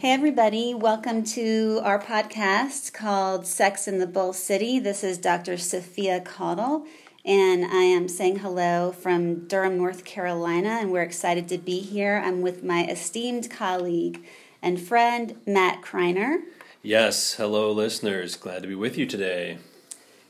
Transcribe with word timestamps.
Hey, 0.00 0.12
everybody, 0.12 0.72
welcome 0.72 1.24
to 1.24 1.82
our 1.84 2.00
podcast 2.00 2.94
called 2.94 3.46
Sex 3.46 3.86
in 3.86 3.98
the 3.98 4.06
Bull 4.06 4.32
City. 4.32 4.78
This 4.78 5.04
is 5.04 5.18
Dr. 5.18 5.58
Sophia 5.58 6.22
Caudle, 6.22 6.86
and 7.22 7.66
I 7.66 7.82
am 7.82 8.08
saying 8.08 8.38
hello 8.38 8.92
from 8.92 9.46
Durham, 9.46 9.76
North 9.76 10.06
Carolina, 10.06 10.78
and 10.80 10.90
we're 10.90 11.02
excited 11.02 11.48
to 11.48 11.58
be 11.58 11.80
here. 11.80 12.22
I'm 12.24 12.40
with 12.40 12.64
my 12.64 12.86
esteemed 12.86 13.50
colleague 13.50 14.24
and 14.62 14.80
friend, 14.80 15.38
Matt 15.46 15.82
Kreiner. 15.82 16.44
Yes, 16.82 17.34
hello, 17.34 17.70
listeners. 17.70 18.36
Glad 18.36 18.62
to 18.62 18.68
be 18.68 18.74
with 18.74 18.96
you 18.96 19.04
today. 19.04 19.58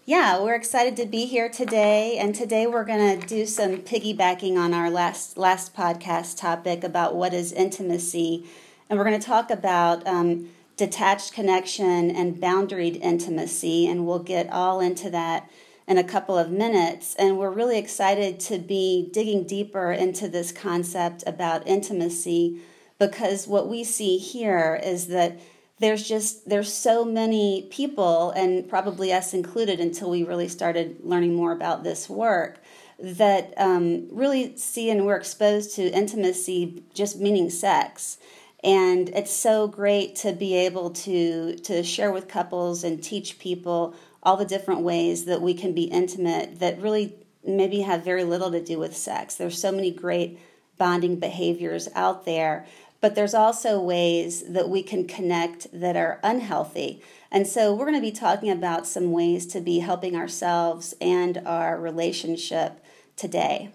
Yeah, 0.04 0.42
we're 0.42 0.56
excited 0.56 0.96
to 0.96 1.06
be 1.06 1.26
here 1.26 1.48
today, 1.48 2.18
and 2.18 2.34
today 2.34 2.66
we're 2.66 2.82
going 2.82 3.20
to 3.20 3.24
do 3.24 3.46
some 3.46 3.76
piggybacking 3.76 4.56
on 4.56 4.74
our 4.74 4.90
last 4.90 5.38
last 5.38 5.76
podcast 5.76 6.38
topic 6.38 6.82
about 6.82 7.14
what 7.14 7.32
is 7.32 7.52
intimacy 7.52 8.48
and 8.90 8.98
we're 8.98 9.04
going 9.04 9.18
to 9.20 9.26
talk 9.26 9.50
about 9.52 10.04
um, 10.06 10.48
detached 10.76 11.32
connection 11.32 12.10
and 12.10 12.36
boundaried 12.36 13.00
intimacy, 13.00 13.86
and 13.86 14.04
we'll 14.04 14.18
get 14.18 14.50
all 14.52 14.80
into 14.80 15.08
that 15.10 15.48
in 15.86 15.96
a 15.96 16.04
couple 16.04 16.36
of 16.36 16.50
minutes. 16.50 17.14
And 17.14 17.38
we're 17.38 17.50
really 17.50 17.78
excited 17.78 18.40
to 18.40 18.58
be 18.58 19.08
digging 19.12 19.44
deeper 19.44 19.92
into 19.92 20.28
this 20.28 20.50
concept 20.50 21.22
about 21.24 21.66
intimacy 21.68 22.60
because 22.98 23.46
what 23.46 23.68
we 23.68 23.84
see 23.84 24.18
here 24.18 24.80
is 24.82 25.06
that 25.06 25.38
there's 25.78 26.06
just 26.06 26.48
there's 26.48 26.72
so 26.72 27.04
many 27.04 27.68
people 27.70 28.32
and 28.32 28.68
probably 28.68 29.12
us 29.12 29.32
included 29.32 29.80
until 29.80 30.10
we 30.10 30.22
really 30.22 30.48
started 30.48 30.98
learning 31.02 31.34
more 31.34 31.52
about 31.52 31.84
this 31.84 32.10
work 32.10 32.58
that 32.98 33.54
um, 33.56 34.06
really 34.10 34.54
see 34.56 34.90
and 34.90 35.06
we're 35.06 35.16
exposed 35.16 35.74
to 35.76 35.90
intimacy 35.90 36.82
just 36.92 37.18
meaning 37.18 37.48
sex 37.48 38.18
and 38.62 39.08
it's 39.10 39.32
so 39.32 39.66
great 39.66 40.16
to 40.16 40.32
be 40.32 40.54
able 40.54 40.90
to 40.90 41.56
to 41.56 41.82
share 41.82 42.12
with 42.12 42.28
couples 42.28 42.84
and 42.84 43.02
teach 43.02 43.38
people 43.38 43.94
all 44.22 44.36
the 44.36 44.44
different 44.44 44.82
ways 44.82 45.24
that 45.24 45.40
we 45.40 45.54
can 45.54 45.72
be 45.72 45.84
intimate 45.84 46.58
that 46.60 46.80
really 46.80 47.14
maybe 47.44 47.80
have 47.80 48.04
very 48.04 48.24
little 48.24 48.50
to 48.50 48.62
do 48.62 48.78
with 48.78 48.94
sex. 48.94 49.34
There's 49.34 49.58
so 49.58 49.72
many 49.72 49.90
great 49.90 50.38
bonding 50.76 51.16
behaviors 51.16 51.88
out 51.94 52.24
there 52.24 52.66
but 53.00 53.14
there's 53.14 53.34
also 53.34 53.80
ways 53.80 54.42
that 54.42 54.68
we 54.68 54.82
can 54.82 55.06
connect 55.06 55.66
that 55.72 55.96
are 55.96 56.20
unhealthy. 56.22 57.02
And 57.30 57.46
so 57.46 57.74
we're 57.74 57.86
going 57.86 57.94
to 57.94 58.00
be 58.00 58.12
talking 58.12 58.50
about 58.50 58.86
some 58.86 59.12
ways 59.12 59.46
to 59.46 59.60
be 59.60 59.78
helping 59.78 60.16
ourselves 60.16 60.94
and 61.00 61.40
our 61.46 61.80
relationship 61.80 62.84
today 63.16 63.70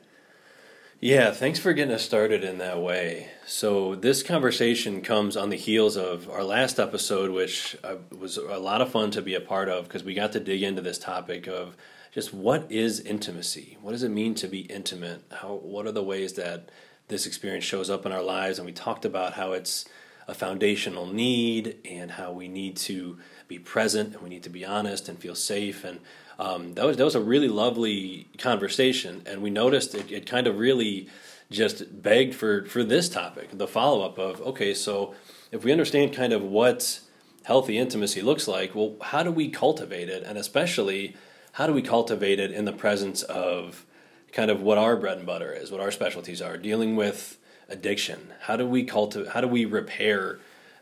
yeah, 1.06 1.30
thanks 1.30 1.60
for 1.60 1.72
getting 1.72 1.94
us 1.94 2.02
started 2.02 2.44
in 2.44 2.58
that 2.58 2.82
way. 2.82 3.30
So, 3.46 3.94
this 3.94 4.24
conversation 4.24 5.02
comes 5.02 5.38
on 5.38 5.52
the 5.52 5.56
heels 5.56 5.98
of 5.98 6.28
our 6.32 6.44
last 6.44 6.80
episode, 6.80 7.30
which 7.30 7.78
uh, 7.84 7.98
was 8.18 8.38
a 8.38 8.58
lot 8.58 8.82
of 8.82 8.90
fun 8.90 9.12
to 9.12 9.22
be 9.22 9.36
a 9.36 9.40
part 9.40 9.70
of 9.70 9.84
because 9.84 10.04
we 10.04 10.16
got 10.16 10.32
to 10.32 10.40
dig 10.40 10.64
into 10.64 10.82
this 10.82 10.98
topic 10.98 11.46
of 11.46 11.78
just 12.12 12.34
what 12.34 12.72
is 12.72 13.00
intimacy? 13.00 13.78
What 13.84 13.92
does 13.92 14.02
it 14.02 14.10
mean 14.10 14.34
to 14.34 14.48
be 14.48 14.62
intimate? 14.62 15.22
How, 15.32 15.54
what 15.54 15.86
are 15.86 15.92
the 15.92 16.02
ways 16.02 16.34
that 16.34 16.72
this 17.08 17.28
experience 17.28 17.66
shows 17.66 17.92
up 17.92 18.08
in 18.08 18.12
our 18.12 18.24
lives? 18.24 18.58
And 18.58 18.66
we 18.66 18.72
talked 18.72 19.06
about 19.06 19.34
how 19.34 19.52
it's 19.52 19.86
a 20.28 20.34
foundational 20.34 21.06
need 21.06 21.78
and 21.86 22.12
how 22.12 22.32
we 22.32 22.48
need 22.48 22.76
to 22.76 23.18
be 23.48 23.60
present 23.60 24.14
and 24.14 24.22
we 24.22 24.30
need 24.30 24.44
to 24.44 24.50
be 24.50 24.66
honest 24.66 25.08
and 25.08 25.20
feel 25.20 25.36
safe. 25.36 25.84
And 25.84 26.00
um, 26.40 26.74
that 26.74 26.86
was 26.86 26.98
that 26.98 27.06
was 27.06 27.16
a 27.16 27.22
really 27.22 27.48
lovely 27.48 28.28
conversation, 28.38 29.22
and 29.26 29.42
we 29.42 29.50
noticed 29.50 29.96
it, 29.96 30.12
it 30.12 30.26
kind 30.26 30.48
of 30.48 30.58
really 30.58 31.08
just 31.50 32.02
begged 32.02 32.36
for 32.36 32.66
for 32.66 32.84
this 32.84 33.08
topic, 33.08 33.50
the 33.54 33.68
follow 33.68 34.06
up 34.06 34.18
of 34.18 34.42
okay, 34.42 34.74
so 34.74 35.16
if 35.52 35.64
we 35.64 35.72
understand 35.72 36.14
kind 36.14 36.34
of 36.34 36.44
what 36.44 37.00
healthy 37.44 37.78
intimacy 37.78 38.22
looks 38.22 38.48
like, 38.48 38.76
well, 38.76 38.96
how 39.02 39.24
do 39.24 39.32
we 39.32 39.48
cultivate 39.50 40.10
it, 40.10 40.24
and 40.24 40.38
especially 40.38 41.16
how 41.54 41.68
do 41.68 41.74
we 41.74 41.82
cultivate 41.82 42.40
it 42.40 42.52
in 42.52 42.66
the 42.66 42.74
presence 42.74 43.22
of 43.24 43.86
kind 44.34 44.52
of 44.52 44.62
what 44.62 44.78
our 44.78 44.98
bread 44.98 45.18
and 45.18 45.26
butter 45.26 45.54
is, 45.54 45.72
what 45.72 45.80
our 45.80 45.92
specialties 45.92 46.42
are, 46.42 46.58
dealing 46.58 46.98
with 46.98 47.38
addiction. 47.70 48.34
How 48.42 48.56
do 48.56 48.66
we 48.66 48.84
cultivate? 48.84 49.30
How 49.30 49.42
do 49.42 49.48
we 49.48 49.66
repair 49.66 50.40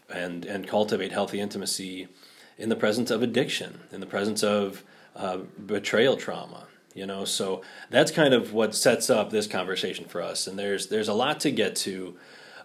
and 0.09 0.45
and 0.45 0.67
cultivate 0.67 1.11
healthy 1.11 1.39
intimacy 1.39 2.07
in 2.57 2.69
the 2.69 2.75
presence 2.75 3.09
of 3.11 3.23
addiction, 3.23 3.81
in 3.91 3.99
the 3.99 4.05
presence 4.05 4.43
of 4.43 4.83
uh, 5.15 5.37
betrayal 5.65 6.17
trauma 6.17 6.67
you 6.93 7.05
know 7.05 7.25
so 7.25 7.61
that's 7.89 8.11
kind 8.11 8.33
of 8.33 8.53
what 8.53 8.75
sets 8.75 9.09
up 9.09 9.29
this 9.29 9.47
conversation 9.47 10.05
for 10.05 10.21
us 10.21 10.47
and 10.47 10.57
there's 10.57 10.87
there's 10.87 11.07
a 11.07 11.13
lot 11.13 11.39
to 11.39 11.51
get 11.51 11.75
to 11.75 12.15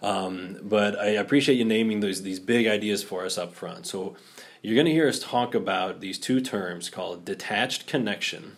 um, 0.01 0.57
but 0.61 0.97
I 0.97 1.07
appreciate 1.07 1.55
you 1.55 1.65
naming 1.65 1.99
those 1.99 2.21
these 2.21 2.39
big 2.39 2.67
ideas 2.67 3.03
for 3.03 3.25
us 3.25 3.37
up 3.37 3.53
front 3.53 3.85
so 3.85 4.15
you're 4.61 4.75
going 4.75 4.85
to 4.85 4.91
hear 4.91 5.07
us 5.07 5.19
talk 5.19 5.55
about 5.55 5.99
these 5.99 6.19
two 6.19 6.41
terms 6.41 6.89
called 6.89 7.25
detached 7.25 7.87
connection 7.87 8.57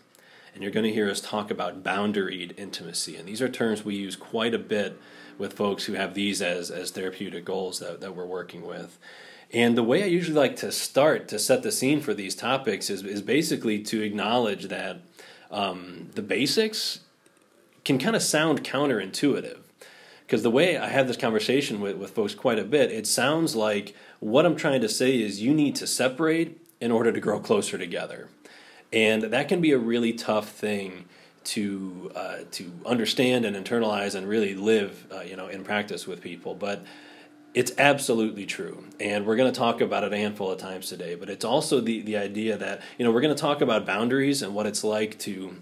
and 0.53 0.63
you're 0.63 0.72
going 0.72 0.85
to 0.85 0.94
hear 0.94 1.09
us 1.09 1.22
talk 1.22 1.50
about 1.51 1.84
boundaried 1.84 2.57
intimacy 2.57 3.16
and 3.16 3.28
these 3.28 3.41
are 3.41 3.50
terms 3.50 3.84
we 3.84 3.95
use 3.95 4.16
quite 4.16 4.53
a 4.53 4.59
bit 4.59 5.00
with 5.38 5.53
folks 5.53 5.85
who 5.85 5.94
have 5.94 6.13
these 6.13 6.41
as 6.41 6.69
as 6.69 6.91
therapeutic 6.91 7.45
goals 7.45 7.79
that, 7.79 8.01
that 8.01 8.16
we're 8.16 8.25
working 8.25 8.66
with 8.66 8.97
and 9.53 9.78
the 9.78 9.84
way 9.84 10.03
I 10.03 10.07
usually 10.07 10.38
like 10.38 10.56
to 10.57 10.72
start 10.72 11.28
to 11.29 11.40
set 11.40 11.61
the 11.61 11.72
scene 11.72 12.00
for 12.00 12.13
these 12.13 12.35
topics 12.35 12.90
is, 12.90 13.03
is 13.03 13.22
basically 13.22 13.79
to 13.79 14.01
acknowledge 14.01 14.69
that 14.69 15.01
um, 15.50 16.09
the 16.16 16.22
basics 16.22 17.01
can 17.84 17.97
kind 17.97 18.16
of 18.16 18.22
sound 18.22 18.63
counterintuitive. 18.63 19.57
Because 20.22 20.44
the 20.44 20.51
way 20.51 20.78
I 20.78 20.88
have 20.88 21.07
this 21.07 21.17
conversation 21.17 21.81
with, 21.81 21.97
with 21.97 22.11
folks 22.11 22.34
quite 22.34 22.59
a 22.59 22.63
bit, 22.63 22.91
it 22.91 23.06
sounds 23.06 23.53
like 23.53 23.94
what 24.22 24.45
I'm 24.45 24.56
trying 24.56 24.79
to 24.79 24.88
say 24.88 25.19
is 25.19 25.41
you 25.41 25.53
need 25.53 25.75
to 25.75 25.88
separate 25.88 26.57
in 26.79 26.90
order 26.90 27.11
to 27.11 27.19
grow 27.19 27.41
closer 27.41 27.78
together. 27.78 28.29
And 28.94 29.24
that 29.24 29.47
can 29.47 29.62
be 29.62 29.72
a 29.72 29.78
really 29.78 30.13
tough 30.13 30.50
thing 30.50 31.06
to 31.44 32.12
uh, 32.16 32.38
to 32.52 32.72
understand 32.85 33.46
and 33.46 33.56
internalize 33.56 34.16
and 34.16 34.28
really 34.28 34.53
live, 34.53 35.07
uh, 35.12 35.22
you 35.22 35.35
know, 35.35 35.47
in 35.47 35.63
practice 35.63 36.06
with 36.06 36.22
people. 36.22 36.56
But 36.56 36.84
it's 37.53 37.74
absolutely 37.78 38.46
true. 38.46 38.84
And 39.00 39.25
we're 39.25 39.35
going 39.35 39.52
to 39.52 39.57
talk 39.57 39.81
about 39.81 40.03
it 40.03 40.13
a 40.13 40.18
handful 40.18 40.52
of 40.52 40.57
times 40.57 40.88
today. 40.88 41.16
But 41.16 41.29
it's 41.29 41.44
also 41.44 41.81
the, 41.81 42.02
the 42.02 42.16
idea 42.16 42.57
that, 42.57 42.81
you 42.97 43.03
know, 43.03 43.12
we're 43.12 43.22
going 43.22 43.35
to 43.35 43.41
talk 43.41 43.62
about 43.62 43.85
boundaries 43.85 44.41
and 44.41 44.53
what 44.53 44.66
it's 44.66 44.84
like 44.84 45.19
to 45.19 45.56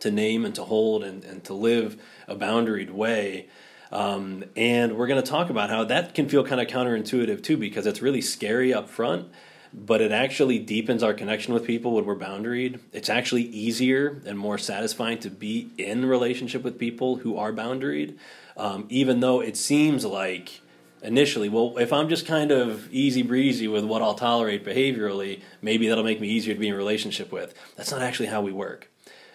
to 0.00 0.10
name 0.10 0.44
and 0.44 0.54
to 0.54 0.64
hold 0.64 1.04
and, 1.04 1.24
and 1.24 1.44
to 1.44 1.54
live 1.54 2.00
a 2.26 2.34
boundaried 2.34 2.90
way. 2.90 3.46
Um, 3.92 4.44
and 4.56 4.96
we're 4.96 5.08
going 5.08 5.22
to 5.22 5.28
talk 5.28 5.50
about 5.50 5.68
how 5.68 5.84
that 5.84 6.14
can 6.14 6.28
feel 6.28 6.44
kind 6.44 6.60
of 6.60 6.68
counterintuitive 6.68 7.42
too, 7.42 7.56
because 7.56 7.86
it's 7.86 8.00
really 8.00 8.20
scary 8.20 8.72
up 8.72 8.88
front, 8.88 9.28
but 9.72 10.00
it 10.00 10.12
actually 10.12 10.58
deepens 10.58 11.02
our 11.02 11.14
connection 11.14 11.54
with 11.54 11.64
people 11.64 11.92
when 11.92 12.04
we're 12.04 12.16
boundaried. 12.16 12.80
It's 12.92 13.08
actually 13.08 13.42
easier 13.42 14.20
and 14.26 14.38
more 14.38 14.58
satisfying 14.58 15.18
to 15.20 15.30
be 15.30 15.70
in 15.78 16.06
relationship 16.06 16.62
with 16.62 16.78
people 16.78 17.16
who 17.16 17.36
are 17.36 17.52
boundaried, 17.52 18.16
um, 18.56 18.86
even 18.88 19.20
though 19.20 19.40
it 19.40 19.56
seems 19.56 20.04
like 20.04 20.60
initially, 21.02 21.48
well, 21.48 21.78
if 21.78 21.92
I'm 21.92 22.08
just 22.08 22.26
kind 22.26 22.50
of 22.50 22.92
easy 22.92 23.22
breezy 23.22 23.68
with 23.68 23.84
what 23.84 24.02
I'll 24.02 24.14
tolerate 24.14 24.64
behaviorally, 24.64 25.40
maybe 25.62 25.88
that'll 25.88 26.04
make 26.04 26.20
me 26.20 26.28
easier 26.28 26.54
to 26.54 26.60
be 26.60 26.68
in 26.68 26.74
relationship 26.74 27.32
with. 27.32 27.54
That's 27.76 27.90
not 27.90 28.02
actually 28.02 28.26
how 28.26 28.42
we 28.42 28.52
work. 28.52 28.88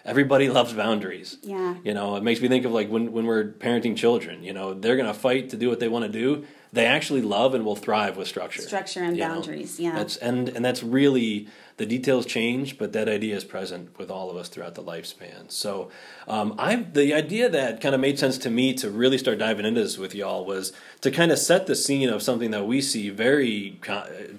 Everybody 0.03 0.50
loves 0.50 0.73
boundaries. 0.73 1.38
Yeah. 1.41 1.75
You 1.84 1.96
know, 1.96 2.16
it 2.16 2.23
makes 2.23 2.40
me 2.40 2.47
think 2.47 2.66
of 2.66 2.72
like 2.72 2.90
when, 2.90 3.12
when 3.12 3.25
we're 3.25 3.46
parenting 3.46 3.97
children, 3.97 4.44
you 4.44 4.53
know, 4.53 4.75
they're 4.75 4.97
going 4.97 5.07
to 5.07 5.16
fight 5.16 5.50
to 5.50 5.57
do 5.57 5.67
what 5.67 5.79
they 5.79 5.88
want 5.88 6.06
to 6.06 6.12
do. 6.12 6.46
They 6.75 6.86
actually 6.86 7.22
love 7.22 7.56
and 7.56 7.66
will 7.66 7.78
thrive 7.78 8.18
with 8.18 8.28
structure. 8.28 8.62
Structure 8.62 9.02
and 9.02 9.18
boundaries, 9.18 9.80
know? 9.80 9.86
yeah. 9.86 9.96
That's, 9.96 10.18
and, 10.18 10.50
and 10.50 10.63
that's 10.63 10.84
really 10.84 11.47
the 11.78 11.86
details 11.86 12.25
change, 12.25 12.78
but 12.78 12.91
that 12.91 13.08
idea 13.08 13.36
is 13.36 13.46
present 13.46 13.97
with 13.97 14.12
all 14.12 14.30
of 14.30 14.36
us 14.36 14.50
throughout 14.50 14.75
the 14.75 14.84
lifespan. 14.84 15.50
So, 15.50 15.90
um, 16.28 16.56
I 16.58 16.75
the 16.75 17.14
idea 17.14 17.50
that 17.50 17.81
kind 17.81 17.96
of 17.96 18.02
made 18.02 18.20
sense 18.20 18.38
to 18.40 18.49
me 18.49 18.73
to 18.76 18.90
really 18.90 19.17
start 19.17 19.40
diving 19.40 19.66
into 19.66 19.82
this 19.82 19.97
with 19.97 20.16
y'all 20.16 20.46
was 20.46 20.73
to 21.02 21.11
kind 21.11 21.32
of 21.32 21.40
set 21.40 21.66
the 21.66 21.76
scene 21.76 22.09
of 22.09 22.22
something 22.22 22.52
that 22.52 22.66
we 22.66 22.82
see 22.82 23.09
very 23.09 23.79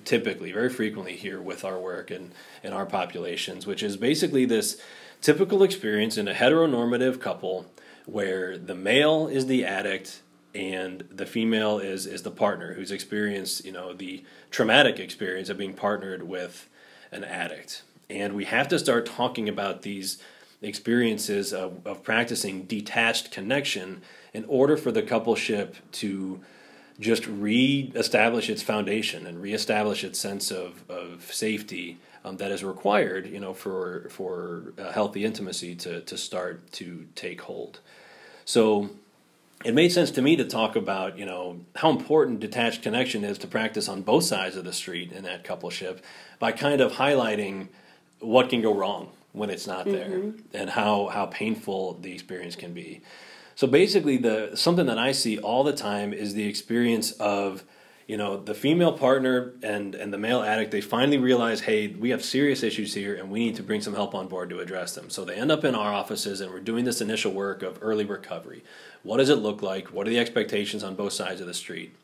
typically, 0.05 0.53
very 0.53 0.71
frequently 0.71 1.17
here 1.17 1.41
with 1.41 1.65
our 1.65 1.79
work 1.79 2.11
and 2.11 2.33
in 2.63 2.73
our 2.73 2.87
populations, 2.87 3.67
which 3.67 3.83
is 3.83 3.97
basically 3.97 4.45
this 4.45 4.81
typical 5.21 5.63
experience 5.63 6.17
in 6.17 6.29
a 6.29 6.35
heteronormative 6.35 7.21
couple 7.21 7.67
where 8.07 8.57
the 8.57 8.75
male 8.75 9.27
is 9.27 9.47
the 9.47 9.65
addict 9.65 10.23
and 10.57 11.05
the 11.11 11.27
female 11.27 11.79
is 11.79 12.07
is 12.07 12.23
the 12.23 12.31
partner 12.31 12.73
who's 12.73 12.91
experienced 12.91 13.65
you 13.65 13.73
know 13.73 13.93
the 13.93 14.25
traumatic 14.51 14.99
experience 14.99 15.49
of 15.49 15.59
being 15.59 15.75
partnered 15.75 16.23
with 16.23 16.69
an 17.13 17.25
addict. 17.25 17.83
And 18.09 18.35
we 18.35 18.45
have 18.45 18.69
to 18.69 18.79
start 18.79 19.05
talking 19.07 19.49
about 19.49 19.83
these 19.83 20.19
experiences 20.63 21.53
of, 21.53 21.87
of 21.87 22.03
practicing 22.03 22.63
detached 22.63 23.31
connection 23.31 24.03
in 24.33 24.45
order 24.47 24.77
for 24.77 24.91
the 24.91 25.03
coupleship 25.03 25.75
to 25.93 26.41
just 26.99 27.27
re-establish 27.27 28.49
its 28.49 28.63
foundation 28.63 29.27
and 29.27 29.43
re-establish 29.43 30.03
its 30.03 30.19
sense 30.19 30.51
of, 30.51 30.83
of 30.89 31.31
safety 31.33 31.99
um, 32.25 32.39
that 32.39 32.51
is 32.51 32.65
required, 32.65 33.27
you 33.27 33.39
know, 33.39 33.53
for 33.53 34.09
for 34.11 34.73
healthy 34.93 35.25
intimacy 35.25 35.75
to 35.77 36.01
to 36.01 36.17
start 36.17 36.73
to 36.73 37.07
take 37.15 37.43
hold. 37.43 37.81
So, 38.45 38.91
it 39.65 39.75
made 39.75 39.91
sense 39.91 40.11
to 40.13 40.23
me 40.23 40.37
to 40.37 40.45
talk 40.45 40.77
about 40.77 41.19
you 41.19 41.25
know 41.25 41.61
how 41.77 41.91
important 41.91 42.41
detached 42.41 42.83
connection 42.83 43.25
is 43.25 43.39
to 43.39 43.47
practice 43.47 43.89
on 43.89 44.03
both 44.03 44.25
sides 44.25 44.57
of 44.57 44.65
the 44.65 44.73
street 44.73 45.13
in 45.13 45.25
that 45.25 45.45
coupleship 45.45 46.01
by 46.39 46.53
kind 46.53 46.81
of 46.81 46.93
highlighting 46.93 47.69
what 48.21 48.49
can 48.49 48.63
go 48.63 48.75
wrong 48.75 49.11
when 49.33 49.51
it's 49.51 49.67
not 49.67 49.85
there 49.85 50.09
mm-hmm. 50.09 50.39
and 50.55 50.71
how 50.71 51.07
how 51.09 51.27
painful 51.27 51.95
the 52.01 52.13
experience 52.13 52.57
can 52.57 52.73
be 52.73 53.01
so 53.55 53.67
basically 53.67 54.17
the 54.17 54.51
something 54.55 54.87
that 54.87 54.99
i 54.99 55.13
see 55.13 55.39
all 55.39 55.65
the 55.65 55.73
time 55.73 56.13
is 56.13 56.35
the 56.35 56.47
experience 56.47 57.13
of 57.13 57.65
you 58.07 58.17
know 58.17 58.37
the 58.37 58.55
female 58.55 58.93
partner 58.93 59.53
and 59.63 59.95
and 59.95 60.13
the 60.13 60.19
male 60.19 60.43
addict 60.43 60.71
they 60.71 60.81
finally 60.81 61.19
realize 61.19 61.61
hey 61.61 61.89
we 61.89 62.11
have 62.11 62.25
serious 62.25 62.63
issues 62.63 62.95
here 62.95 63.15
and 63.15 63.31
we 63.31 63.41
need 63.41 63.57
to 63.57 63.63
bring 63.63 63.81
some 63.81 63.95
help 63.95 64.15
on 64.15 64.29
board 64.29 64.51
to 64.51 64.61
address 64.61 64.95
them. 64.95 65.11
So 65.11 65.25
they 65.25 65.35
end 65.35 65.51
up 65.51 65.65
in 65.65 65.75
our 65.75 65.93
offices 65.93 66.41
and 66.41 66.53
we're 66.53 66.61
doing 66.61 66.85
this 66.85 67.01
initial 67.01 67.33
work 67.33 67.63
of 67.63 67.79
early 67.83 68.05
recovery. 68.05 68.63
What 69.03 69.19
does 69.19 69.29
it 69.29 69.37
look 69.37 69.63
like? 69.63 69.89
What 69.89 70.07
are 70.07 70.11
the 70.11 70.19
expectations 70.19 70.85
on 70.85 70.95
both 70.95 71.13
sides 71.13 71.41
of 71.41 71.47
the 71.47 71.55
street? 71.55 71.95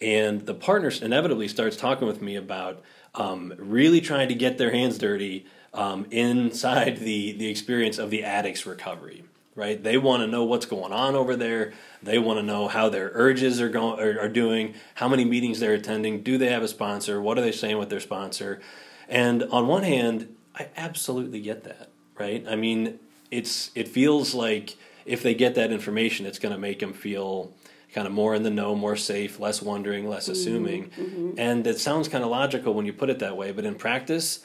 And 0.00 0.44
the 0.44 0.54
partner 0.54 0.90
inevitably 1.00 1.48
starts 1.48 1.76
talking 1.76 2.06
with 2.06 2.20
me 2.20 2.36
about 2.36 2.82
um, 3.14 3.54
really 3.56 4.00
trying 4.00 4.28
to 4.28 4.34
get 4.34 4.58
their 4.58 4.70
hands 4.70 4.98
dirty 4.98 5.46
um, 5.72 6.06
inside 6.10 6.98
the 6.98 7.32
the 7.32 7.48
experience 7.48 7.98
of 7.98 8.10
the 8.10 8.24
addict's 8.24 8.66
recovery 8.66 9.24
right? 9.56 9.82
They 9.82 9.96
want 9.96 10.22
to 10.22 10.26
know 10.26 10.44
what's 10.44 10.66
going 10.66 10.92
on 10.92 11.16
over 11.16 11.34
there. 11.34 11.72
They 12.02 12.18
want 12.18 12.38
to 12.38 12.42
know 12.42 12.68
how 12.68 12.88
their 12.90 13.10
urges 13.14 13.60
are 13.60 13.70
going 13.70 13.98
are, 13.98 14.20
are, 14.20 14.28
doing, 14.28 14.74
how 14.94 15.08
many 15.08 15.24
meetings 15.24 15.58
they're 15.58 15.74
attending, 15.74 16.22
do 16.22 16.38
they 16.38 16.50
have 16.50 16.62
a 16.62 16.68
sponsor, 16.68 17.20
what 17.20 17.38
are 17.38 17.40
they 17.40 17.52
saying 17.52 17.78
with 17.78 17.88
their 17.88 18.00
sponsor? 18.00 18.60
And 19.08 19.42
on 19.44 19.66
one 19.66 19.82
hand, 19.82 20.36
I 20.54 20.68
absolutely 20.76 21.40
get 21.40 21.64
that, 21.64 21.88
right? 22.18 22.44
I 22.48 22.54
mean, 22.54 22.98
it's 23.30 23.70
it 23.74 23.88
feels 23.88 24.34
like 24.34 24.76
if 25.04 25.22
they 25.22 25.34
get 25.34 25.54
that 25.54 25.72
information, 25.72 26.26
it's 26.26 26.38
going 26.38 26.54
to 26.54 26.60
make 26.60 26.80
them 26.80 26.92
feel 26.92 27.52
kind 27.92 28.06
of 28.06 28.12
more 28.12 28.34
in 28.34 28.42
the 28.42 28.50
know, 28.50 28.74
more 28.74 28.96
safe, 28.96 29.40
less 29.40 29.62
wondering, 29.62 30.08
less 30.08 30.24
mm-hmm, 30.24 30.32
assuming. 30.32 30.90
Mm-hmm. 30.90 31.30
And 31.38 31.66
it 31.66 31.78
sounds 31.78 32.08
kind 32.08 32.22
of 32.22 32.30
logical 32.30 32.74
when 32.74 32.84
you 32.84 32.92
put 32.92 33.08
it 33.08 33.20
that 33.20 33.36
way, 33.36 33.52
but 33.52 33.64
in 33.64 33.74
practice, 33.74 34.40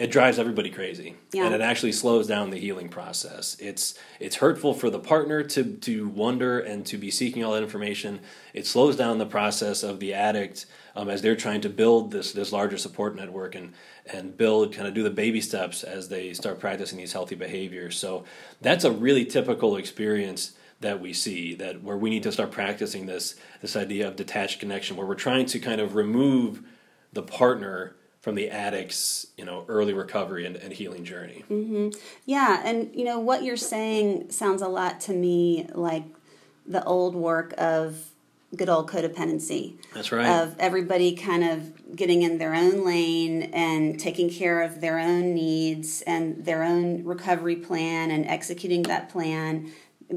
it 0.00 0.10
drives 0.10 0.38
everybody 0.38 0.70
crazy. 0.70 1.14
Yeah. 1.30 1.44
and 1.44 1.54
it 1.54 1.60
actually 1.60 1.92
slows 1.92 2.26
down 2.26 2.48
the 2.48 2.58
healing 2.58 2.88
process. 2.88 3.54
It's 3.60 3.94
it's 4.18 4.36
hurtful 4.36 4.72
for 4.72 4.88
the 4.88 4.98
partner 4.98 5.42
to 5.42 5.62
to 5.62 6.08
wonder 6.08 6.58
and 6.58 6.86
to 6.86 6.96
be 6.96 7.10
seeking 7.10 7.44
all 7.44 7.52
that 7.52 7.62
information. 7.62 8.20
It 8.54 8.66
slows 8.66 8.96
down 8.96 9.18
the 9.18 9.26
process 9.26 9.82
of 9.82 10.00
the 10.00 10.14
addict 10.14 10.64
um, 10.96 11.10
as 11.10 11.20
they're 11.20 11.36
trying 11.36 11.60
to 11.60 11.68
build 11.68 12.12
this 12.12 12.32
this 12.32 12.50
larger 12.50 12.78
support 12.78 13.14
network 13.14 13.54
and 13.54 13.74
and 14.10 14.34
build 14.36 14.72
kind 14.72 14.88
of 14.88 14.94
do 14.94 15.02
the 15.02 15.10
baby 15.10 15.42
steps 15.42 15.84
as 15.84 16.08
they 16.08 16.32
start 16.32 16.58
practicing 16.58 16.96
these 16.96 17.12
healthy 17.12 17.34
behaviors. 17.34 17.98
So 17.98 18.24
that's 18.62 18.84
a 18.84 18.90
really 18.90 19.26
typical 19.26 19.76
experience 19.76 20.52
that 20.80 20.98
we 20.98 21.12
see 21.12 21.54
that 21.56 21.82
where 21.82 21.98
we 21.98 22.08
need 22.08 22.22
to 22.22 22.32
start 22.32 22.52
practicing 22.52 23.04
this 23.04 23.34
this 23.60 23.76
idea 23.76 24.08
of 24.08 24.16
detached 24.16 24.60
connection 24.60 24.96
where 24.96 25.06
we're 25.06 25.14
trying 25.14 25.44
to 25.44 25.58
kind 25.58 25.78
of 25.78 25.94
remove 25.94 26.62
the 27.12 27.22
partner 27.22 27.96
from 28.20 28.34
the 28.34 28.50
addict's 28.50 29.26
you 29.36 29.44
know 29.44 29.64
early 29.68 29.92
recovery 29.92 30.46
and, 30.46 30.56
and 30.56 30.72
healing 30.72 31.04
journey. 31.04 31.44
Mm-hmm. 31.50 31.98
yeah 32.26 32.62
and 32.64 32.90
you 32.94 33.04
know 33.04 33.18
what 33.18 33.42
you're 33.42 33.56
saying 33.56 34.30
sounds 34.30 34.62
a 34.62 34.68
lot 34.68 35.00
to 35.02 35.12
me 35.12 35.68
like 35.74 36.04
the 36.66 36.84
old 36.84 37.14
work 37.14 37.54
of 37.58 38.10
good 38.56 38.68
old 38.68 38.90
codependency. 38.90 39.76
That's 39.94 40.10
right. 40.10 40.26
Of 40.26 40.56
everybody 40.58 41.14
kind 41.14 41.44
of 41.44 41.96
getting 41.96 42.22
in 42.22 42.38
their 42.38 42.54
own 42.54 42.84
lane 42.84 43.44
and 43.52 43.98
taking 43.98 44.28
care 44.28 44.62
of 44.62 44.80
their 44.80 44.98
own 44.98 45.34
needs 45.34 46.02
and 46.02 46.44
their 46.44 46.64
own 46.64 47.04
recovery 47.04 47.56
plan 47.56 48.10
and 48.10 48.26
executing 48.26 48.82
that 48.84 49.08
plan 49.08 49.72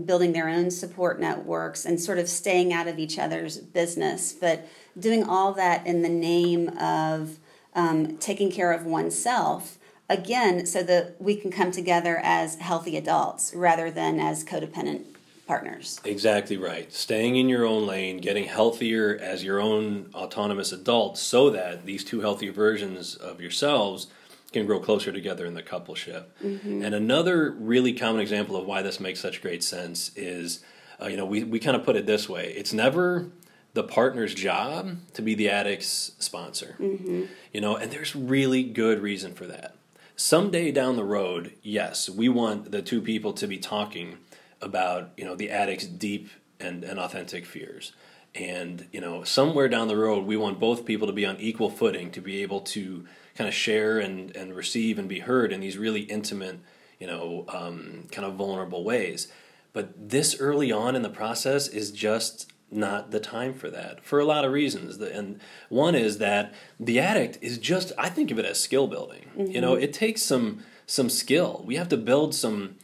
building 0.06 0.34
their 0.34 0.50
own 0.50 0.72
support 0.72 1.20
networks 1.20 1.86
and 1.86 2.02
sort 2.02 2.18
of 2.18 2.28
staying 2.28 2.74
out 2.74 2.88
of 2.88 2.98
each 2.98 3.20
other's 3.20 3.58
business. 3.58 4.34
But 4.34 4.68
doing 4.98 5.24
all 5.24 5.54
that 5.54 5.86
in 5.86 6.02
the 6.02 6.10
name 6.10 6.70
of 6.80 7.38
um, 7.76 8.18
taking 8.18 8.52
care 8.52 8.72
of 8.72 8.86
oneself 8.86 9.78
again 10.10 10.66
so 10.66 10.84
that 10.84 11.16
we 11.20 11.36
can 11.36 11.52
come 11.52 11.72
together 11.72 12.20
as 12.24 12.56
healthy 12.56 12.98
adults 12.98 13.54
rather 13.56 13.90
than 13.90 14.20
as 14.20 14.44
codependent 14.44 15.06
partners. 15.48 16.00
Exactly 16.06 16.58
right. 16.58 16.92
Staying 16.94 17.36
in 17.36 17.50
your 17.50 17.66
own 17.66 17.86
lane, 17.86 18.20
getting 18.20 18.46
healthier 18.46 19.18
as 19.22 19.44
your 19.44 19.60
own 19.60 20.10
autonomous 20.14 20.72
adults 20.72 21.22
so 21.22 21.50
that 21.50 21.86
these 21.86 22.04
two 22.04 22.22
healthy 22.22 22.50
versions 22.50 23.16
of 23.16 23.42
yourselves 23.42 24.08
can 24.54 24.66
grow 24.66 24.80
closer 24.80 25.12
together 25.12 25.46
in 25.46 25.56
the 25.56 25.64
coupleship. 25.64 26.26
Mm-hmm. 26.44 26.84
And 26.84 26.96
another 26.96 27.52
really 27.52 27.94
common 27.94 28.22
example 28.22 28.56
of 28.56 28.66
why 28.66 28.82
this 28.82 29.00
makes 29.00 29.20
such 29.20 29.42
great 29.42 29.64
sense 29.64 30.12
is, 30.16 30.64
uh, 31.02 31.08
you 31.08 31.18
know, 31.18 31.26
we, 31.26 31.44
we 31.44 31.60
kind 31.60 31.76
of 31.76 31.84
put 31.84 31.96
it 31.96 32.06
this 32.06 32.30
way 32.30 32.54
it's 32.56 32.72
never 32.72 33.30
the 33.74 33.84
partner's 33.84 34.34
job 34.34 34.98
to 35.14 35.22
be 35.22 35.36
the 35.36 35.50
addict's 35.50 36.12
sponsor. 36.20 36.76
Mm-hmm. 36.80 37.24
You 37.52 37.62
know, 37.62 37.76
and 37.76 37.92
there's 37.92 38.16
really 38.16 38.64
good 38.64 39.02
reason 39.02 39.34
for 39.34 39.48
that. 39.48 39.76
Someday 40.16 40.72
down 40.72 40.96
the 40.96 41.04
road, 41.04 41.54
yes, 41.64 42.10
we 42.10 42.30
want 42.30 42.72
the 42.72 42.84
two 42.84 43.02
people 43.02 43.34
to 43.34 43.48
be 43.48 43.58
talking 43.58 44.18
about, 44.62 45.10
you 45.18 45.26
know, 45.26 45.36
the 45.36 45.50
addict's 45.50 45.88
deep 45.88 46.30
and, 46.60 46.84
and 46.84 47.00
authentic 47.00 47.46
fears. 47.46 47.94
And, 48.36 48.88
you 48.92 49.02
know, 49.02 49.24
somewhere 49.24 49.68
down 49.68 49.88
the 49.88 49.98
road, 49.98 50.26
we 50.26 50.38
want 50.38 50.60
both 50.60 50.86
people 50.86 51.08
to 51.08 51.14
be 51.14 51.26
on 51.26 51.38
equal 51.40 51.70
footing 51.70 52.12
to 52.12 52.22
be 52.22 52.42
able 52.42 52.62
to 52.62 53.06
kind 53.36 53.48
of 53.48 53.54
share 53.54 54.00
and, 54.00 54.36
and 54.36 54.56
receive 54.56 55.00
and 55.00 55.10
be 55.10 55.20
heard 55.20 55.52
in 55.52 55.60
these 55.60 55.78
really 55.78 56.02
intimate, 56.02 56.60
you 57.00 57.08
know, 57.08 57.46
um, 57.50 58.08
kind 58.12 58.26
of 58.26 58.36
vulnerable 58.36 58.84
ways. 58.84 59.32
But 59.72 60.10
this 60.10 60.40
early 60.40 60.72
on 60.72 60.96
in 60.96 61.02
the 61.02 61.10
process 61.10 61.68
is 61.68 61.92
just 61.92 62.53
not 62.74 63.12
the 63.12 63.20
time 63.20 63.54
for 63.54 63.70
that 63.70 64.04
for 64.04 64.20
a 64.20 64.26
lot 64.26 64.46
of 64.46 64.52
reasons. 64.52 64.98
And 64.98 65.40
one 65.70 65.96
is 65.96 66.18
that 66.18 66.54
the 66.80 67.00
addict 67.00 67.38
is 67.42 67.58
just 67.58 67.92
I 67.98 68.10
think 68.10 68.32
of 68.32 68.40
it 68.40 68.46
as 68.46 68.60
skill 68.60 68.88
building. 68.88 69.26
Mm-hmm. 69.38 69.52
You 69.52 69.62
know, 69.62 69.74
mm-hmm. 69.74 69.84
it 69.84 69.94
takes 69.94 70.22
some 70.24 70.64
some 70.86 71.10
skill. 71.10 71.64
We 71.66 71.76
have 71.76 71.90
to 71.90 71.98
build 71.98 72.36
some 72.36 72.76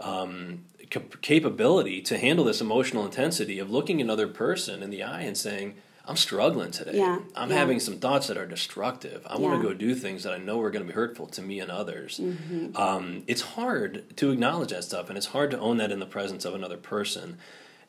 um, 0.00 0.64
capability 1.22 2.00
to 2.02 2.18
handle 2.18 2.44
this 2.44 2.60
emotional 2.60 3.04
intensity 3.04 3.58
of 3.58 3.70
looking 3.70 4.00
another 4.00 4.28
person 4.28 4.82
in 4.82 4.90
the 4.90 5.02
eye 5.02 5.22
and 5.22 5.36
saying, 5.36 5.74
I'm 6.08 6.16
struggling 6.16 6.70
today. 6.70 6.96
Yeah, 6.96 7.18
I'm 7.36 7.50
yeah. 7.50 7.56
having 7.56 7.80
some 7.80 7.98
thoughts 7.98 8.28
that 8.28 8.38
are 8.38 8.46
destructive. 8.46 9.26
I 9.28 9.34
yeah. 9.34 9.40
want 9.40 9.60
to 9.60 9.68
go 9.68 9.74
do 9.74 9.94
things 9.94 10.22
that 10.22 10.32
I 10.32 10.38
know 10.38 10.58
are 10.62 10.70
going 10.70 10.84
to 10.84 10.88
be 10.90 10.94
hurtful 10.94 11.26
to 11.26 11.42
me 11.42 11.60
and 11.60 11.70
others. 11.70 12.18
Mm-hmm. 12.18 12.74
Um, 12.76 13.24
it's 13.26 13.42
hard 13.42 14.16
to 14.16 14.30
acknowledge 14.30 14.70
that 14.70 14.84
stuff, 14.84 15.10
and 15.10 15.18
it's 15.18 15.26
hard 15.26 15.50
to 15.50 15.58
own 15.58 15.76
that 15.76 15.92
in 15.92 16.00
the 16.00 16.06
presence 16.06 16.46
of 16.46 16.54
another 16.54 16.78
person. 16.78 17.36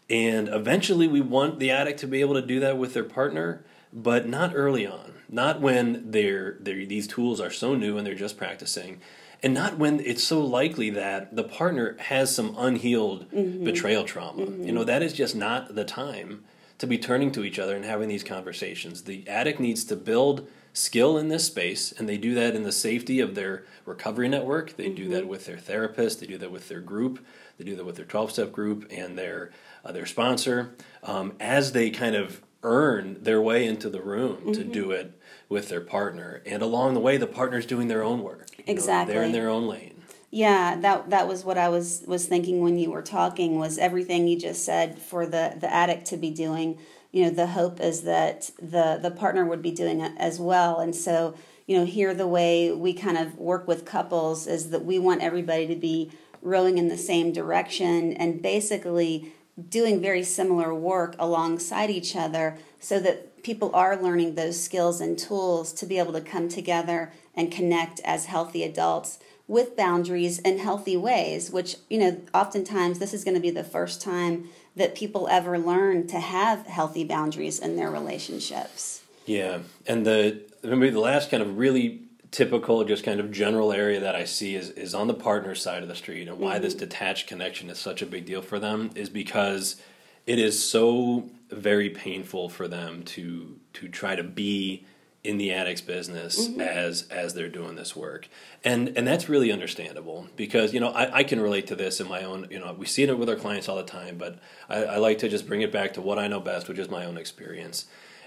And 0.09 0.49
eventually, 0.49 1.07
we 1.07 1.21
want 1.21 1.59
the 1.59 1.71
addict 1.71 1.99
to 1.99 2.07
be 2.07 2.21
able 2.21 2.35
to 2.35 2.41
do 2.41 2.59
that 2.61 2.77
with 2.77 2.93
their 2.93 3.03
partner, 3.03 3.63
but 3.93 4.27
not 4.27 4.53
early 4.55 4.87
on. 4.87 5.13
Not 5.29 5.61
when 5.61 6.09
they're, 6.09 6.57
they're, 6.59 6.85
these 6.85 7.07
tools 7.07 7.39
are 7.39 7.51
so 7.51 7.75
new 7.75 7.97
and 7.97 8.07
they're 8.07 8.15
just 8.15 8.37
practicing. 8.37 8.99
And 9.43 9.53
not 9.53 9.77
when 9.77 9.99
it's 9.99 10.23
so 10.23 10.41
likely 10.41 10.89
that 10.89 11.35
the 11.35 11.43
partner 11.43 11.95
has 11.99 12.33
some 12.33 12.55
unhealed 12.57 13.31
mm-hmm. 13.31 13.63
betrayal 13.63 14.03
trauma. 14.03 14.47
Mm-hmm. 14.47 14.63
You 14.63 14.71
know, 14.71 14.83
that 14.83 15.03
is 15.03 15.13
just 15.13 15.35
not 15.35 15.75
the 15.75 15.85
time 15.85 16.43
to 16.79 16.87
be 16.87 16.97
turning 16.97 17.31
to 17.33 17.43
each 17.43 17.59
other 17.59 17.75
and 17.75 17.85
having 17.85 18.09
these 18.09 18.23
conversations. 18.23 19.03
The 19.03 19.27
addict 19.27 19.59
needs 19.59 19.83
to 19.85 19.95
build 19.95 20.47
skill 20.73 21.17
in 21.17 21.27
this 21.27 21.45
space, 21.45 21.91
and 21.91 22.07
they 22.07 22.17
do 22.17 22.33
that 22.35 22.55
in 22.55 22.63
the 22.63 22.71
safety 22.71 23.19
of 23.19 23.35
their 23.35 23.65
recovery 23.85 24.29
network. 24.29 24.75
They 24.75 24.85
mm-hmm. 24.85 24.95
do 24.95 25.09
that 25.09 25.21
mm-hmm. 25.21 25.29
with 25.29 25.45
their 25.45 25.57
therapist, 25.57 26.19
they 26.19 26.27
do 26.27 26.37
that 26.37 26.51
with 26.51 26.67
their 26.69 26.79
group, 26.81 27.25
they 27.59 27.65
do 27.65 27.75
that 27.75 27.85
with 27.85 27.97
their 27.97 28.05
12 28.05 28.31
step 28.31 28.51
group 28.51 28.87
and 28.89 29.17
their 29.17 29.51
uh, 29.85 29.91
their 29.91 30.05
sponsor, 30.05 30.75
um, 31.03 31.33
as 31.39 31.73
they 31.73 31.89
kind 31.89 32.15
of 32.15 32.41
earn 32.63 33.17
their 33.21 33.41
way 33.41 33.65
into 33.65 33.89
the 33.89 34.01
room 34.01 34.37
mm-hmm. 34.37 34.51
to 34.53 34.63
do 34.63 34.91
it 34.91 35.19
with 35.47 35.69
their 35.69 35.81
partner. 35.81 36.41
And 36.45 36.61
along 36.61 36.93
the 36.93 36.99
way, 36.99 37.17
the 37.17 37.27
partner's 37.27 37.65
doing 37.65 37.87
their 37.87 38.03
own 38.03 38.23
work. 38.23 38.47
Exactly. 38.65 39.13
Know, 39.13 39.19
they're 39.19 39.27
in 39.27 39.33
their 39.33 39.49
own 39.49 39.67
lane. 39.67 40.01
Yeah, 40.31 40.77
that 40.81 41.09
that 41.09 41.27
was 41.27 41.43
what 41.43 41.57
I 41.57 41.69
was 41.69 42.03
was 42.07 42.27
thinking 42.27 42.61
when 42.61 42.77
you 42.77 42.91
were 42.91 43.01
talking 43.01 43.59
was 43.59 43.77
everything 43.77 44.27
you 44.27 44.39
just 44.39 44.63
said 44.63 44.99
for 44.99 45.25
the 45.25 45.55
the 45.59 45.71
addict 45.71 46.05
to 46.07 46.17
be 46.17 46.29
doing. 46.29 46.77
You 47.11 47.25
know, 47.25 47.29
the 47.31 47.47
hope 47.47 47.79
is 47.79 48.03
that 48.03 48.51
the 48.61 48.99
the 49.01 49.11
partner 49.11 49.43
would 49.45 49.61
be 49.61 49.71
doing 49.71 50.01
it 50.01 50.13
as 50.17 50.39
well. 50.39 50.79
And 50.79 50.95
so, 50.95 51.33
you 51.65 51.77
know, 51.77 51.85
here 51.85 52.13
the 52.13 52.27
way 52.27 52.71
we 52.71 52.93
kind 52.93 53.17
of 53.17 53.37
work 53.37 53.67
with 53.67 53.85
couples 53.85 54.45
is 54.45 54.69
that 54.69 54.85
we 54.85 54.99
want 54.99 55.23
everybody 55.23 55.65
to 55.67 55.75
be 55.75 56.11
rowing 56.41 56.77
in 56.77 56.87
the 56.87 56.97
same 56.97 57.31
direction 57.31 58.13
and 58.13 58.41
basically 58.41 59.31
doing 59.69 60.01
very 60.01 60.23
similar 60.23 60.73
work 60.73 61.15
alongside 61.19 61.89
each 61.89 62.15
other 62.15 62.57
so 62.79 62.99
that 62.99 63.43
people 63.43 63.73
are 63.73 64.01
learning 64.01 64.35
those 64.35 64.61
skills 64.61 65.01
and 65.01 65.17
tools 65.17 65.73
to 65.73 65.85
be 65.85 65.97
able 65.97 66.13
to 66.13 66.21
come 66.21 66.47
together 66.47 67.11
and 67.35 67.51
connect 67.51 67.99
as 68.01 68.25
healthy 68.25 68.63
adults 68.63 69.19
with 69.47 69.75
boundaries 69.75 70.39
in 70.39 70.59
healthy 70.59 70.95
ways 70.95 71.49
which 71.51 71.75
you 71.89 71.97
know 71.97 72.21
oftentimes 72.33 72.99
this 72.99 73.13
is 73.13 73.23
going 73.23 73.33
to 73.33 73.41
be 73.41 73.49
the 73.49 73.63
first 73.63 74.01
time 74.01 74.47
that 74.75 74.95
people 74.95 75.27
ever 75.29 75.57
learn 75.57 76.05
to 76.07 76.19
have 76.19 76.65
healthy 76.67 77.03
boundaries 77.03 77.59
in 77.59 77.75
their 77.75 77.89
relationships. 77.89 79.01
Yeah 79.25 79.59
and 79.87 80.05
the 80.05 80.41
maybe 80.63 80.91
the 80.91 80.99
last 80.99 81.31
kind 81.31 81.41
of 81.41 81.57
really 81.57 82.08
typical, 82.31 82.83
just 82.83 83.03
kind 83.03 83.19
of 83.19 83.31
general 83.31 83.71
area 83.71 83.99
that 83.99 84.15
I 84.15 84.25
see 84.25 84.55
is, 84.55 84.69
is 84.71 84.93
on 84.93 85.07
the 85.07 85.13
partner 85.13 85.55
side 85.55 85.81
of 85.81 85.89
the 85.89 85.95
street. 85.95 86.27
And 86.27 86.39
why 86.39 86.55
mm-hmm. 86.55 86.63
this 86.63 86.75
detached 86.75 87.27
connection 87.27 87.69
is 87.69 87.79
such 87.79 88.01
a 88.01 88.05
big 88.05 88.25
deal 88.25 88.41
for 88.41 88.59
them 88.59 88.91
is 88.95 89.09
because 89.09 89.81
it 90.25 90.37
is 90.37 90.63
so 90.63 91.29
very 91.49 91.89
painful 91.89 92.49
for 92.49 92.67
them 92.67 93.03
to 93.03 93.59
to 93.73 93.87
try 93.87 94.15
to 94.15 94.23
be 94.23 94.85
in 95.23 95.37
the 95.37 95.51
addicts 95.51 95.81
business 95.81 96.47
mm-hmm. 96.47 96.61
as 96.61 97.07
as 97.09 97.33
they're 97.33 97.49
doing 97.49 97.75
this 97.75 97.95
work 97.95 98.29
and 98.63 98.95
and 98.95 99.07
that's 99.07 99.27
really 99.27 99.51
understandable 99.51 100.27
because 100.35 100.73
you 100.73 100.79
know 100.79 100.89
I, 100.89 101.17
I 101.17 101.23
can 101.23 101.41
relate 101.41 101.67
to 101.67 101.75
this 101.75 101.99
in 101.99 102.07
my 102.07 102.23
own 102.23 102.47
you 102.49 102.59
know 102.59 102.73
we 102.73 102.85
see 102.85 103.03
it 103.03 103.17
with 103.17 103.27
our 103.27 103.35
clients 103.35 103.67
all 103.67 103.75
the 103.75 103.83
time 103.83 104.17
but 104.17 104.39
I, 104.69 104.83
I 104.85 104.97
like 104.97 105.17
to 105.19 105.29
just 105.29 105.47
bring 105.47 105.61
it 105.61 105.71
back 105.71 105.93
to 105.95 106.01
what 106.01 106.19
I 106.19 106.27
know 106.27 106.39
best 106.39 106.69
which 106.69 106.77
is 106.77 106.89
my 106.89 107.05
own 107.05 107.17
experience 107.17 107.85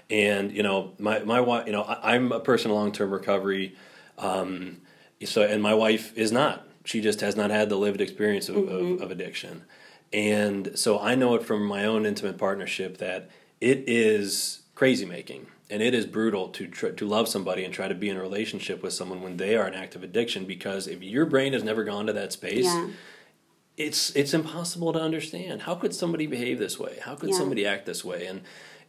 and 0.09 0.51
you 0.51 0.61
know 0.61 0.93
my 0.99 1.19
my 1.19 1.39
you 1.65 1.71
know 1.71 1.81
I, 1.81 2.15
am 2.15 2.31
a 2.31 2.39
person 2.39 2.69
in 2.69 2.75
long 2.75 2.91
term 2.91 3.11
recovery 3.11 3.75
um, 4.17 4.81
so 5.23 5.41
and 5.41 5.61
my 5.61 5.73
wife 5.73 6.15
is 6.17 6.31
not 6.31 6.67
she 6.85 6.99
just 6.99 7.21
has 7.21 7.35
not 7.35 7.49
had 7.49 7.69
the 7.69 7.77
lived 7.77 8.01
experience 8.01 8.49
of, 8.49 8.55
mm-hmm. 8.55 8.93
of, 8.93 9.01
of 9.01 9.11
addiction 9.11 9.63
and 10.11 10.77
so 10.77 10.99
I 10.99 11.15
know 11.15 11.33
it 11.35 11.43
from 11.43 11.65
my 11.65 11.85
own 11.85 12.05
intimate 12.05 12.37
partnership 12.37 12.97
that 12.97 13.29
it 13.59 13.83
is 13.87 14.61
crazy 14.75 15.05
making 15.05 15.47
and 15.69 15.81
it 15.81 15.93
is 15.93 16.05
brutal 16.05 16.49
to 16.49 16.67
tr- 16.67 16.89
to 16.89 17.07
love 17.07 17.27
somebody 17.27 17.63
and 17.63 17.73
try 17.73 17.87
to 17.87 17.95
be 17.95 18.09
in 18.09 18.17
a 18.17 18.21
relationship 18.21 18.83
with 18.83 18.93
someone 18.93 19.21
when 19.21 19.37
they 19.37 19.55
are 19.55 19.67
in 19.67 19.73
active 19.73 20.03
addiction 20.03 20.45
because 20.45 20.87
if 20.87 21.01
your 21.01 21.25
brain 21.25 21.53
has 21.53 21.63
never 21.63 21.83
gone 21.83 22.05
to 22.05 22.13
that 22.13 22.31
space 22.33 22.65
yeah. 22.65 22.89
it's 23.77 24.15
it's 24.15 24.33
impossible 24.33 24.93
to 24.93 24.99
understand 24.99 25.63
how 25.63 25.75
could 25.75 25.93
somebody 25.93 26.27
behave 26.27 26.59
this 26.59 26.79
way 26.79 26.99
how 27.03 27.15
could 27.15 27.29
yeah. 27.29 27.37
somebody 27.37 27.65
act 27.65 27.85
this 27.85 28.03
way 28.03 28.25
and 28.25 28.41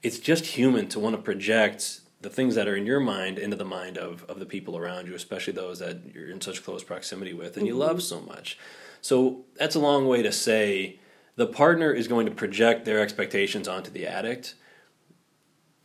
it's 0.03 0.19
just 0.19 0.45
human 0.45 0.89
to 0.89 0.99
want 1.01 1.17
to 1.17 1.23
project 1.23 2.01
the 2.25 2.31
things 2.31 2.55
that 2.55 2.67
are 2.67 2.75
in 2.75 2.87
your 2.87 2.99
mind 2.99 3.39
into 3.39 3.57
the 3.57 3.65
mind 3.65 3.97
of, 3.97 4.25
of 4.25 4.41
the 4.41 4.47
people 4.47 4.77
around 4.77 5.07
you 5.07 5.15
especially 5.15 5.53
those 5.53 5.79
that 5.79 5.99
you're 6.13 6.31
in 6.31 6.41
such 6.41 6.65
close 6.65 6.83
proximity 6.83 7.33
with 7.33 7.57
and 7.57 7.67
mm-hmm. 7.67 7.67
you 7.67 7.75
love 7.77 8.03
so 8.03 8.21
much 8.23 8.59
so 9.01 9.45
that's 9.57 9.75
a 9.75 9.79
long 9.79 10.09
way 10.09 10.23
to 10.23 10.33
say 10.33 10.99
the 11.37 11.47
partner 11.47 11.93
is 11.93 12.09
going 12.09 12.27
to 12.27 12.33
project 12.33 12.85
their 12.85 13.01
expectations 13.01 13.69
onto 13.69 13.91
the 13.91 14.07
addict 14.07 14.55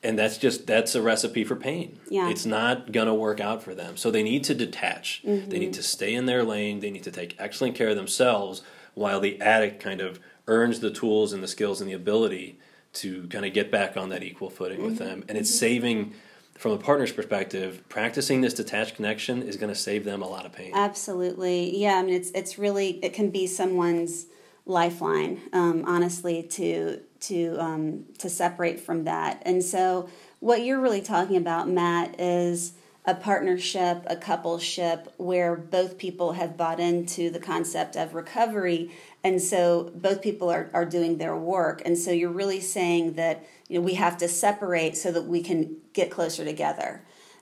and 0.01 0.17
that's 0.17 0.38
just 0.38 0.65
that's 0.65 0.96
a 0.96 1.01
recipe 1.01 1.43
for 1.43 1.55
pain 1.55 2.00
yeah. 2.10 2.29
it's 2.29 2.46
not 2.46 2.91
going 2.91 3.08
to 3.08 3.13
work 3.13 3.39
out 3.39 3.62
for 3.62 3.75
them 3.75 3.98
so 3.98 4.10
they 4.10 4.24
need 4.24 4.43
to 4.43 4.55
detach 4.55 5.22
mm-hmm. 5.25 5.50
they 5.50 5.60
need 5.60 5.74
to 5.74 5.84
stay 5.84 6.15
in 6.15 6.25
their 6.25 6.43
lane 6.43 6.79
they 6.79 6.89
need 6.89 7.03
to 7.03 7.12
take 7.12 7.36
excellent 7.38 7.75
care 7.75 7.89
of 7.89 7.96
themselves 7.96 8.62
while 8.93 9.19
the 9.19 9.39
addict 9.41 9.81
kind 9.81 10.01
of 10.01 10.19
earns 10.48 10.79
the 10.79 10.89
tools 10.89 11.34
and 11.34 11.43
the 11.43 11.48
skills 11.48 11.81
and 11.81 11.89
the 11.89 11.93
ability 11.93 12.58
to 12.91 13.27
kind 13.27 13.46
of 13.46 13.53
get 13.53 13.69
back 13.69 13.98
on 13.98 14.10
that 14.10 14.24
equal 14.24 14.50
footing 14.50 14.77
mm-hmm. 14.77 14.88
with 14.88 14.98
them 14.98 15.24
and 15.27 15.38
it's 15.38 15.51
mm-hmm. 15.51 15.60
saving 15.60 16.13
from 16.60 16.74
a 16.74 16.78
partner's 16.78 17.12
perspective 17.12 17.82
practicing 17.89 18.42
this 18.42 18.54
detached 18.54 18.96
connection 18.96 19.42
is 19.42 19.56
going 19.56 19.74
to 19.74 19.80
save 19.80 20.06
them 20.06 20.22
a 20.22 20.28
lot 20.28 20.46
of 20.46 20.51
pain 20.51 20.72
absolutely 20.75 21.75
yeah 21.75 21.96
i 21.96 22.04
mean 22.04 22.13
it's 22.13 22.30
it's 22.32 22.60
really 22.60 23.04
it 23.04 23.13
can 23.13 23.30
be 23.32 23.48
someone's 23.48 24.28
lifeline, 24.70 25.42
um, 25.51 25.84
honestly, 25.86 26.44
to 26.44 27.01
to 27.22 27.58
um, 27.60 28.06
to 28.20 28.30
separate 28.30 28.80
from 28.80 29.04
that. 29.04 29.42
And 29.46 29.63
so, 29.63 30.08
what 30.39 30.63
you're 30.63 30.80
really 30.80 31.01
talking 31.01 31.36
about, 31.36 31.68
Matt, 31.68 32.20
is 32.20 32.74
a 33.06 33.15
partnership, 33.15 34.03
a 34.08 34.15
coupleship, 34.15 35.08
where 35.18 35.56
both 35.56 35.98
people 35.98 36.34
have 36.34 36.58
bought 36.58 36.79
into 36.79 37.29
the 37.29 37.39
concept 37.39 37.96
of 37.96 38.13
recovery, 38.13 38.91
and 39.24 39.41
so 39.41 39.91
both 39.96 40.22
people 40.22 40.50
are 40.50 40.70
are 40.74 40.86
doing 40.86 41.18
their 41.18 41.36
work. 41.36 41.82
And 41.86 41.98
so, 41.98 42.12
you're 42.12 42.29
really 42.29 42.62
saying 42.62 43.13
that 43.13 43.46
you 43.68 43.79
know 43.79 43.86
we 43.86 43.96
have 43.96 44.18
to 44.18 44.27
separate 44.27 44.98
so 44.98 45.12
that 45.12 45.24
we 45.24 45.41
can 45.41 45.77
get 45.94 46.12
closer 46.12 46.46
together 46.46 47.01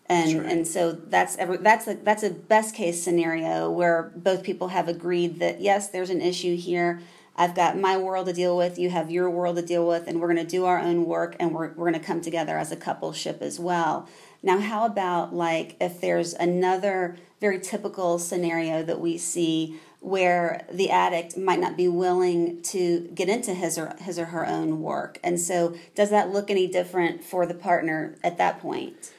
and 0.09 0.39
right. 0.39 0.51
and 0.51 0.67
so 0.67 0.91
that's 0.91 1.37
every, 1.37 1.57
that's 1.57 1.87
a 1.87 1.95
that's 1.95 2.23
a 2.23 2.29
best 2.29 2.73
case 2.73 3.03
scenario 3.03 3.69
where 3.69 4.11
both 4.15 4.41
people 4.41 4.69
have 4.69 4.87
agreed 4.87 5.39
that 5.39 5.59
yes 5.59 5.89
there's 5.89 6.09
an 6.09 6.21
issue 6.21 6.55
here 6.55 7.01
I've 7.37 7.53
got 7.53 7.77
my 7.77 7.97
world 7.97 8.25
to 8.25 8.33
deal 8.33 8.57
with, 8.57 8.79
you 8.79 8.89
have 8.89 9.11
your 9.11 9.29
world 9.29 9.57
to 9.57 9.61
deal 9.61 9.87
with, 9.87 10.07
and 10.07 10.19
we're 10.19 10.33
going 10.33 10.43
to 10.43 10.51
do 10.51 10.65
our 10.65 10.79
own 10.79 11.05
work 11.05 11.35
and 11.39 11.53
we're, 11.53 11.67
we're 11.73 11.91
going 11.91 11.93
to 11.93 11.99
come 11.99 12.19
together 12.19 12.57
as 12.57 12.71
a 12.71 12.75
coupleship 12.75 13.41
as 13.41 13.59
well. 13.59 14.09
Now, 14.43 14.59
how 14.59 14.85
about 14.85 15.33
like 15.33 15.75
if 15.79 15.99
there's 16.01 16.33
another 16.33 17.17
very 17.39 17.59
typical 17.59 18.17
scenario 18.19 18.83
that 18.83 18.99
we 18.99 19.17
see 19.17 19.79
where 19.99 20.65
the 20.71 20.89
addict 20.89 21.37
might 21.37 21.59
not 21.59 21.75
be 21.75 21.87
willing 21.87 22.61
to 22.61 23.09
get 23.13 23.29
into 23.29 23.53
his 23.53 23.77
or 23.77 23.95
his 23.99 24.19
or 24.19 24.25
her 24.25 24.45
own 24.45 24.81
work. 24.81 25.19
And 25.23 25.39
so 25.39 25.75
does 25.95 26.09
that 26.11 26.31
look 26.31 26.49
any 26.49 26.67
different 26.67 27.23
for 27.23 27.45
the 27.45 27.53
partner 27.53 28.15
at 28.23 28.37
that 28.37 28.59
point? 28.59 29.11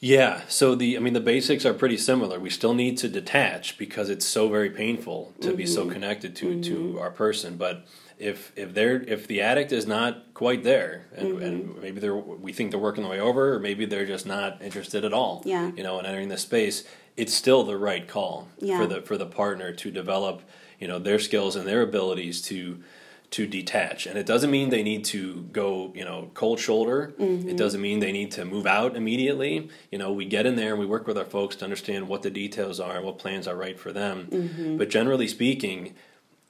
Yeah, 0.00 0.40
so 0.48 0.74
the 0.74 0.96
I 0.96 1.00
mean 1.00 1.12
the 1.12 1.20
basics 1.20 1.66
are 1.66 1.74
pretty 1.74 1.98
similar. 1.98 2.40
We 2.40 2.50
still 2.50 2.72
need 2.72 2.96
to 2.98 3.08
detach 3.08 3.76
because 3.76 4.08
it's 4.08 4.24
so 4.24 4.48
very 4.48 4.70
painful 4.70 5.34
to 5.42 5.48
mm-hmm. 5.48 5.56
be 5.56 5.66
so 5.66 5.82
mm-hmm. 5.82 5.92
connected 5.92 6.34
to 6.36 6.46
mm-hmm. 6.46 6.62
to 6.62 6.98
our 6.98 7.10
person. 7.10 7.56
But 7.56 7.86
if 8.20 8.52
if 8.54 8.74
they're 8.74 9.02
if 9.02 9.26
the 9.26 9.40
addict 9.40 9.72
is 9.72 9.86
not 9.86 10.34
quite 10.34 10.62
there, 10.62 11.06
and, 11.16 11.28
mm-hmm. 11.28 11.42
and 11.42 11.80
maybe 11.80 12.00
they're 12.00 12.14
we 12.14 12.52
think 12.52 12.70
they're 12.70 12.80
working 12.80 13.02
their 13.02 13.10
way 13.10 13.20
over, 13.20 13.54
or 13.54 13.60
maybe 13.60 13.86
they're 13.86 14.06
just 14.06 14.26
not 14.26 14.62
interested 14.62 15.04
at 15.04 15.12
all. 15.12 15.42
Yeah. 15.44 15.72
you 15.76 15.82
know, 15.82 15.98
in 15.98 16.06
entering 16.06 16.28
the 16.28 16.38
space, 16.38 16.84
it's 17.16 17.34
still 17.34 17.64
the 17.64 17.76
right 17.76 18.06
call 18.06 18.48
yeah. 18.58 18.78
for 18.78 18.86
the 18.86 19.02
for 19.02 19.16
the 19.16 19.26
partner 19.26 19.72
to 19.72 19.90
develop 19.90 20.42
you 20.78 20.86
know 20.86 20.98
their 20.98 21.18
skills 21.18 21.56
and 21.56 21.66
their 21.66 21.82
abilities 21.82 22.42
to 22.42 22.82
to 23.30 23.46
detach. 23.46 24.06
And 24.06 24.18
it 24.18 24.26
doesn't 24.26 24.50
mean 24.50 24.70
they 24.70 24.82
need 24.82 25.04
to 25.06 25.48
go, 25.52 25.92
you 25.94 26.04
know, 26.04 26.30
cold 26.34 26.58
shoulder. 26.58 27.14
Mm-hmm. 27.18 27.48
It 27.48 27.56
doesn't 27.56 27.80
mean 27.80 28.00
they 28.00 28.10
need 28.10 28.32
to 28.32 28.44
move 28.44 28.66
out 28.66 28.96
immediately. 28.96 29.68
You 29.92 29.98
know, 29.98 30.12
we 30.12 30.24
get 30.24 30.46
in 30.46 30.56
there 30.56 30.70
and 30.70 30.80
we 30.80 30.86
work 30.86 31.06
with 31.06 31.16
our 31.16 31.24
folks 31.24 31.54
to 31.56 31.64
understand 31.64 32.08
what 32.08 32.22
the 32.22 32.30
details 32.30 32.80
are 32.80 32.96
and 32.96 33.04
what 33.04 33.18
plans 33.18 33.46
are 33.46 33.54
right 33.54 33.78
for 33.78 33.92
them. 33.92 34.26
Mm-hmm. 34.32 34.76
But 34.78 34.90
generally 34.90 35.28
speaking, 35.28 35.94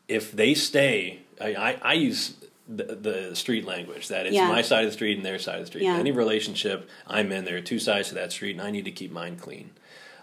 if 0.08 0.32
they 0.32 0.54
stay, 0.54 1.20
I, 1.40 1.54
I, 1.54 1.78
I 1.82 1.92
use 1.94 2.34
the, 2.68 2.84
the, 2.94 3.36
street 3.36 3.64
language 3.64 4.08
that 4.08 4.26
it's 4.26 4.34
yeah. 4.34 4.48
my 4.48 4.62
side 4.62 4.84
of 4.84 4.90
the 4.90 4.94
street 4.94 5.16
and 5.16 5.26
their 5.26 5.38
side 5.38 5.56
of 5.56 5.62
the 5.62 5.66
street. 5.66 5.84
Yeah. 5.84 5.96
Any 5.96 6.12
relationship 6.12 6.88
I'm 7.06 7.32
in, 7.32 7.44
there 7.44 7.56
are 7.56 7.62
two 7.62 7.78
sides 7.78 8.08
to 8.08 8.14
that 8.14 8.32
street, 8.32 8.52
and 8.52 8.60
I 8.60 8.70
need 8.70 8.84
to 8.84 8.92
keep 8.92 9.10
mine 9.10 9.36
clean. 9.36 9.70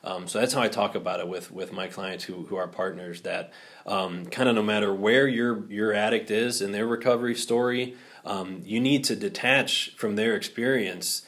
Um, 0.04 0.28
so 0.28 0.40
that's 0.40 0.54
how 0.54 0.62
I 0.62 0.70
talk 0.70 0.96
about 0.96 1.20
it 1.20 1.28
with 1.28 1.52
with 1.52 1.74
my 1.74 1.88
clients 1.88 2.24
who 2.24 2.46
who 2.46 2.56
are 2.56 2.68
partners. 2.68 3.22
That 3.22 3.52
um, 3.86 4.26
kind 4.28 4.48
of 4.48 4.56
no 4.56 4.64
matter 4.64 4.94
where 4.94 5.28
your 5.28 5.66
your 5.70 5.92
addict 5.92 6.32
is 6.32 6.62
in 6.62 6.72
their 6.72 6.88
recovery 6.88 7.36
story, 7.36 7.96
um, 8.24 8.62
you 8.64 8.80
need 8.80 9.04
to 9.06 9.16
detach 9.16 9.96
from 9.98 10.16
their 10.16 10.36
experience. 10.36 11.24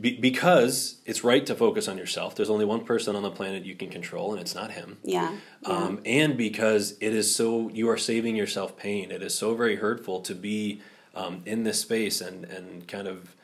Be- 0.00 0.16
because 0.16 1.00
it's 1.04 1.22
right 1.22 1.46
to 1.46 1.54
focus 1.54 1.86
on 1.86 1.96
yourself. 1.96 2.34
There's 2.34 2.50
only 2.50 2.64
one 2.64 2.84
person 2.84 3.14
on 3.14 3.22
the 3.22 3.30
planet 3.30 3.64
you 3.64 3.76
can 3.76 3.88
control, 3.88 4.32
and 4.32 4.40
it's 4.40 4.54
not 4.54 4.72
him. 4.72 4.98
Yeah. 5.04 5.36
yeah. 5.62 5.68
Um, 5.68 6.00
and 6.04 6.36
because 6.36 6.96
it 7.00 7.14
is 7.14 7.32
so, 7.32 7.68
you 7.68 7.88
are 7.88 7.96
saving 7.96 8.34
yourself 8.34 8.76
pain. 8.76 9.12
It 9.12 9.22
is 9.22 9.34
so 9.34 9.54
very 9.54 9.76
hurtful 9.76 10.22
to 10.22 10.34
be 10.34 10.80
um, 11.14 11.42
in 11.46 11.64
this 11.64 11.80
space 11.80 12.20
and 12.20 12.44
and 12.44 12.86
kind 12.86 13.08
of 13.08 13.34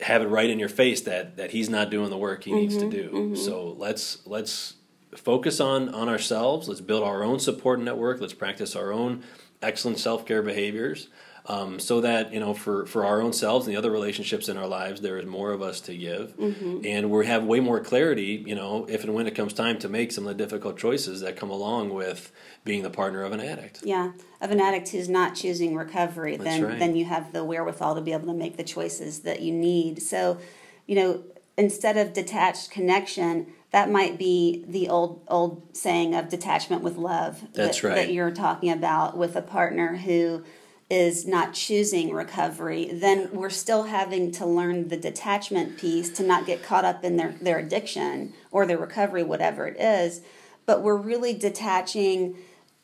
have 0.00 0.22
it 0.22 0.28
right 0.28 0.48
in 0.48 0.58
your 0.58 0.68
face 0.68 1.02
that 1.02 1.36
that 1.36 1.50
he's 1.50 1.68
not 1.68 1.90
doing 1.90 2.10
the 2.10 2.16
work 2.16 2.44
he 2.44 2.50
mm-hmm, 2.50 2.60
needs 2.60 2.76
to 2.76 2.82
mm-hmm, 2.82 2.90
do. 2.90 3.10
Mm-hmm. 3.10 3.34
So 3.36 3.74
let's 3.78 4.26
let's 4.26 4.74
focus 5.14 5.60
on 5.60 5.90
on 5.90 6.08
ourselves. 6.08 6.68
Let's 6.68 6.80
build 6.80 7.02
our 7.02 7.22
own 7.22 7.38
support 7.38 7.80
network. 7.80 8.20
Let's 8.20 8.32
practice 8.32 8.74
our 8.74 8.92
own 8.92 9.22
excellent 9.62 9.98
self 9.98 10.26
care 10.26 10.42
behaviors 10.42 11.08
um, 11.46 11.78
so 11.78 12.00
that 12.00 12.32
you 12.32 12.40
know 12.40 12.54
for 12.54 12.86
for 12.86 13.04
our 13.04 13.20
own 13.20 13.32
selves 13.32 13.66
and 13.66 13.74
the 13.74 13.78
other 13.78 13.90
relationships 13.90 14.48
in 14.48 14.56
our 14.56 14.66
lives 14.66 15.00
there 15.00 15.18
is 15.18 15.26
more 15.26 15.52
of 15.52 15.62
us 15.62 15.80
to 15.80 15.96
give 15.96 16.36
mm-hmm. 16.36 16.80
and 16.84 17.10
we 17.10 17.26
have 17.26 17.44
way 17.44 17.60
more 17.60 17.80
clarity 17.80 18.42
you 18.46 18.54
know 18.54 18.86
if 18.88 19.04
and 19.04 19.14
when 19.14 19.26
it 19.26 19.34
comes 19.34 19.52
time 19.52 19.78
to 19.78 19.88
make 19.88 20.12
some 20.12 20.26
of 20.26 20.36
the 20.36 20.42
difficult 20.42 20.78
choices 20.78 21.20
that 21.20 21.36
come 21.36 21.50
along 21.50 21.92
with 21.92 22.32
being 22.64 22.82
the 22.82 22.90
partner 22.90 23.22
of 23.22 23.32
an 23.32 23.40
addict 23.40 23.80
yeah 23.84 24.12
of 24.40 24.50
an 24.50 24.60
addict 24.60 24.88
who's 24.90 25.08
not 25.08 25.34
choosing 25.34 25.74
recovery 25.74 26.36
That's 26.36 26.44
then 26.44 26.64
right. 26.64 26.78
then 26.78 26.96
you 26.96 27.04
have 27.06 27.32
the 27.32 27.44
wherewithal 27.44 27.94
to 27.94 28.00
be 28.00 28.12
able 28.12 28.26
to 28.26 28.34
make 28.34 28.56
the 28.56 28.64
choices 28.64 29.20
that 29.20 29.40
you 29.40 29.52
need 29.52 30.02
so 30.02 30.38
you 30.86 30.96
know 30.96 31.24
instead 31.56 31.96
of 31.96 32.12
detached 32.12 32.70
connection 32.70 33.46
that 33.70 33.90
might 33.90 34.18
be 34.18 34.64
the 34.66 34.88
old 34.88 35.22
old 35.28 35.76
saying 35.76 36.14
of 36.14 36.28
detachment 36.28 36.82
with 36.82 36.96
love 36.96 37.42
That's 37.52 37.80
that, 37.80 37.88
right. 37.88 37.94
that 37.94 38.12
you're 38.12 38.30
talking 38.30 38.70
about 38.70 39.16
with 39.16 39.36
a 39.36 39.42
partner 39.42 39.96
who 39.96 40.44
is 40.90 41.24
not 41.24 41.54
choosing 41.54 42.12
recovery, 42.12 42.90
then 42.92 43.30
we're 43.32 43.48
still 43.48 43.84
having 43.84 44.32
to 44.32 44.44
learn 44.44 44.88
the 44.88 44.96
detachment 44.96 45.78
piece 45.78 46.10
to 46.10 46.22
not 46.24 46.44
get 46.46 46.64
caught 46.64 46.84
up 46.84 47.04
in 47.04 47.16
their, 47.16 47.32
their 47.40 47.60
addiction 47.60 48.32
or 48.50 48.66
their 48.66 48.76
recovery, 48.76 49.22
whatever 49.22 49.68
it 49.68 49.80
is. 49.80 50.20
But 50.66 50.82
we're 50.82 50.96
really 50.96 51.32
detaching, 51.32 52.36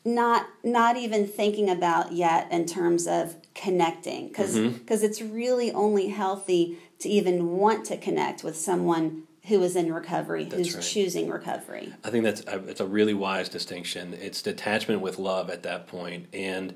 not 0.04 0.46
not 0.62 0.96
even 0.96 1.26
thinking 1.26 1.68
about 1.68 2.12
yet 2.12 2.50
in 2.52 2.64
terms 2.64 3.08
of 3.08 3.36
connecting, 3.54 4.28
because 4.28 4.56
because 4.56 5.00
mm-hmm. 5.00 5.06
it's 5.06 5.20
really 5.20 5.72
only 5.72 6.08
healthy 6.08 6.78
to 7.00 7.08
even 7.08 7.56
want 7.56 7.84
to 7.86 7.96
connect 7.96 8.44
with 8.44 8.56
someone 8.56 9.24
who 9.48 9.62
is 9.62 9.76
in 9.76 9.92
recovery, 9.92 10.44
that's 10.44 10.56
who's 10.56 10.74
right. 10.74 10.84
choosing 10.84 11.28
recovery. 11.28 11.92
I 12.02 12.10
think 12.10 12.24
that's 12.24 12.42
a, 12.46 12.58
it's 12.66 12.80
a 12.80 12.86
really 12.86 13.14
wise 13.14 13.48
distinction. 13.48 14.14
It's 14.14 14.42
detachment 14.42 15.00
with 15.00 15.18
love 15.18 15.50
at 15.50 15.62
that 15.64 15.86
point, 15.86 16.26
and 16.32 16.74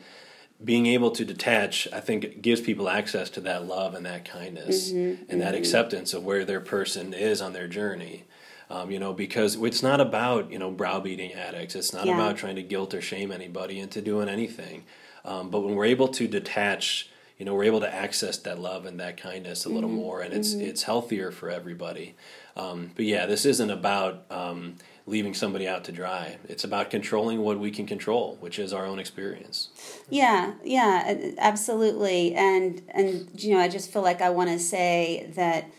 being 0.63 0.87
able 0.87 1.11
to 1.13 1.25
detach, 1.25 1.89
I 1.93 2.01
think, 2.01 2.43
gives 2.43 2.61
people 2.61 2.89
access 2.89 3.31
to 3.31 3.41
that 3.43 3.67
love 3.67 3.95
and 3.95 4.05
that 4.07 4.25
kindness 4.25 4.91
mm-hmm, 4.91 4.99
and 4.99 5.19
mm-hmm. 5.29 5.39
that 5.41 5.55
acceptance 5.55 6.13
of 6.13 6.25
where 6.25 6.45
their 6.45 6.61
person 6.61 7.15
is 7.15 7.41
on 7.41 7.53
their 7.53 7.69
journey. 7.69 8.25
Um, 8.69 8.93
you 8.93 9.01
know, 9.01 9.13
because 9.13 9.57
it's 9.57 9.83
not 9.83 10.01
about 10.01 10.53
you 10.53 10.59
know 10.59 10.71
browbeating 10.71 11.33
addicts. 11.33 11.75
It's 11.75 11.93
not 11.93 12.07
yeah. 12.07 12.15
about 12.15 12.37
trying 12.37 12.57
to 12.57 12.63
guilt 12.63 12.95
or 12.95 13.01
shame 13.01 13.33
anybody 13.33 13.81
into 13.81 14.01
doing 14.01 14.29
anything. 14.29 14.85
Um, 15.25 15.51
but 15.51 15.61
when 15.61 15.75
we're 15.75 15.87
able 15.87 16.09
to 16.09 16.29
detach 16.29 17.11
you 17.41 17.47
know 17.47 17.55
we're 17.55 17.65
able 17.65 17.81
to 17.81 17.93
access 17.93 18.37
that 18.37 18.59
love 18.59 18.85
and 18.85 19.01
that 19.01 19.17
kindness 19.17 19.65
a 19.65 19.71
little 19.71 19.89
Mm-hmm. 19.89 19.99
more, 19.99 20.21
and 20.21 20.35
it's 20.35 20.53
it's 20.53 20.83
healthier 20.83 21.31
for 21.33 21.49
everybody. 21.49 22.15
Um, 22.55 22.91
but 22.95 23.07
yeah, 23.07 23.25
this 23.25 23.47
isn't 23.47 23.71
about 23.71 24.27
um, 24.31 24.77
leaving 25.11 25.35
somebody 25.35 25.67
out 25.67 25.85
to 25.85 25.93
dry. 25.93 26.39
It's 26.49 26.63
about 26.63 26.89
controlling 26.89 27.41
what 27.41 27.59
we 27.59 27.73
can 27.73 27.85
control, 27.85 28.37
which 28.41 28.59
is 28.59 28.73
our 28.73 28.87
own 28.87 29.01
experience. 29.01 29.69
Yeah, 30.09 30.55
yeah, 30.65 31.33
absolutely. 31.39 32.35
And 32.35 32.81
and 32.91 33.29
you 33.35 33.55
know, 33.55 33.61
I 33.61 33.69
just 33.69 33.93
feel 33.93 34.03
like 34.03 34.23
I 34.23 34.31
want 34.31 34.51
to 34.51 34.59
say 34.59 35.31
that 35.35 35.71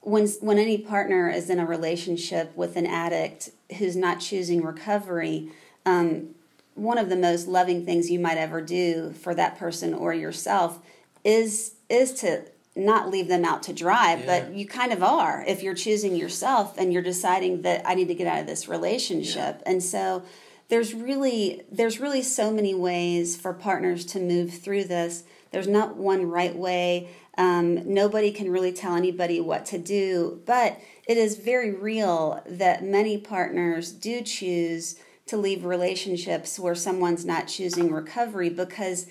when 0.00 0.26
when 0.40 0.58
any 0.58 0.76
partner 0.78 1.30
is 1.30 1.48
in 1.48 1.60
a 1.60 1.66
relationship 1.66 2.54
with 2.56 2.76
an 2.76 2.86
addict 2.86 3.50
who's 3.78 3.94
not 3.94 4.18
choosing 4.20 4.62
recovery, 4.62 5.50
um, 5.86 6.34
one 6.74 6.98
of 6.98 7.08
the 7.08 7.16
most 7.16 7.46
loving 7.46 7.84
things 7.84 8.10
you 8.10 8.18
might 8.18 8.38
ever 8.38 8.60
do 8.60 9.12
for 9.12 9.34
that 9.34 9.56
person 9.56 9.94
or 9.94 10.12
yourself 10.12 10.80
is 11.24 11.74
is 11.88 12.12
to 12.14 12.44
not 12.78 13.10
leave 13.10 13.28
them 13.28 13.44
out 13.44 13.62
to 13.64 13.72
dry, 13.72 14.22
but 14.24 14.52
you 14.52 14.66
kind 14.66 14.92
of 14.92 15.02
are 15.02 15.44
if 15.46 15.62
you're 15.62 15.74
choosing 15.74 16.14
yourself 16.14 16.78
and 16.78 16.92
you're 16.92 17.02
deciding 17.02 17.62
that 17.62 17.82
I 17.84 17.94
need 17.94 18.08
to 18.08 18.14
get 18.14 18.26
out 18.26 18.40
of 18.40 18.46
this 18.46 18.68
relationship. 18.68 19.62
And 19.66 19.82
so 19.82 20.22
there's 20.68 20.94
really 20.94 21.62
there's 21.70 21.98
really 21.98 22.22
so 22.22 22.50
many 22.52 22.74
ways 22.74 23.36
for 23.36 23.52
partners 23.52 24.04
to 24.06 24.20
move 24.20 24.54
through 24.54 24.84
this. 24.84 25.24
There's 25.50 25.68
not 25.68 25.96
one 25.96 26.30
right 26.30 26.54
way. 26.54 27.08
Um, 27.36 27.92
nobody 27.94 28.32
can 28.32 28.50
really 28.50 28.72
tell 28.72 28.96
anybody 28.96 29.40
what 29.40 29.64
to 29.66 29.78
do, 29.78 30.42
but 30.44 30.78
it 31.06 31.16
is 31.16 31.36
very 31.36 31.72
real 31.72 32.42
that 32.46 32.84
many 32.84 33.16
partners 33.16 33.92
do 33.92 34.22
choose 34.22 34.96
to 35.26 35.36
leave 35.36 35.64
relationships 35.64 36.58
where 36.58 36.74
someone's 36.74 37.24
not 37.24 37.46
choosing 37.46 37.92
recovery 37.92 38.50
because 38.50 39.06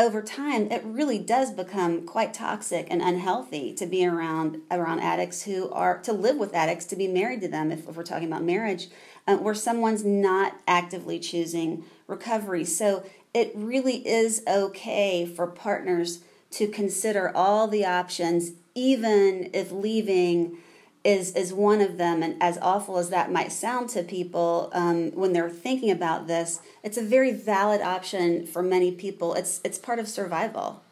over 0.00 0.22
time 0.22 0.72
it 0.72 0.82
really 0.82 1.18
does 1.18 1.50
become 1.50 2.06
quite 2.06 2.32
toxic 2.32 2.86
and 2.90 3.02
unhealthy 3.02 3.74
to 3.74 3.84
be 3.84 4.06
around 4.06 4.58
around 4.70 4.98
addicts 5.00 5.42
who 5.42 5.70
are 5.70 5.98
to 5.98 6.12
live 6.12 6.38
with 6.38 6.54
addicts 6.54 6.86
to 6.86 6.96
be 6.96 7.06
married 7.06 7.42
to 7.42 7.48
them. 7.48 7.70
If, 7.70 7.86
if 7.86 7.94
we're 7.94 8.02
talking 8.02 8.26
about 8.26 8.42
marriage 8.42 8.88
uh, 9.26 9.36
where 9.36 9.54
someone's 9.54 10.02
not 10.02 10.54
actively 10.66 11.18
choosing 11.18 11.84
recovery. 12.06 12.64
So 12.64 13.04
it 13.34 13.52
really 13.54 14.06
is 14.08 14.42
okay 14.48 15.26
for 15.26 15.46
partners 15.46 16.20
to 16.52 16.66
consider 16.66 17.30
all 17.36 17.68
the 17.68 17.84
options 17.84 18.52
even 18.74 19.50
if 19.52 19.70
leaving 19.70 20.56
is 21.02 21.32
is 21.34 21.52
one 21.52 21.80
of 21.80 21.96
them 21.96 22.22
and 22.22 22.36
as 22.42 22.58
awful 22.60 22.98
as 22.98 23.08
that 23.10 23.32
might 23.32 23.50
sound 23.50 23.88
to 23.88 24.02
people 24.02 24.70
um, 24.74 25.10
when 25.12 25.32
they're 25.32 25.48
thinking 25.48 25.90
about 25.90 26.26
this 26.26 26.60
it's 26.82 26.98
a 26.98 27.02
very 27.02 27.32
valid 27.32 27.80
option 27.80 28.46
for 28.46 28.62
many 28.62 28.92
people 28.92 29.32
it's 29.34 29.60
it's 29.64 29.78
part 29.78 29.98
of 29.98 30.06
survival 30.08 30.82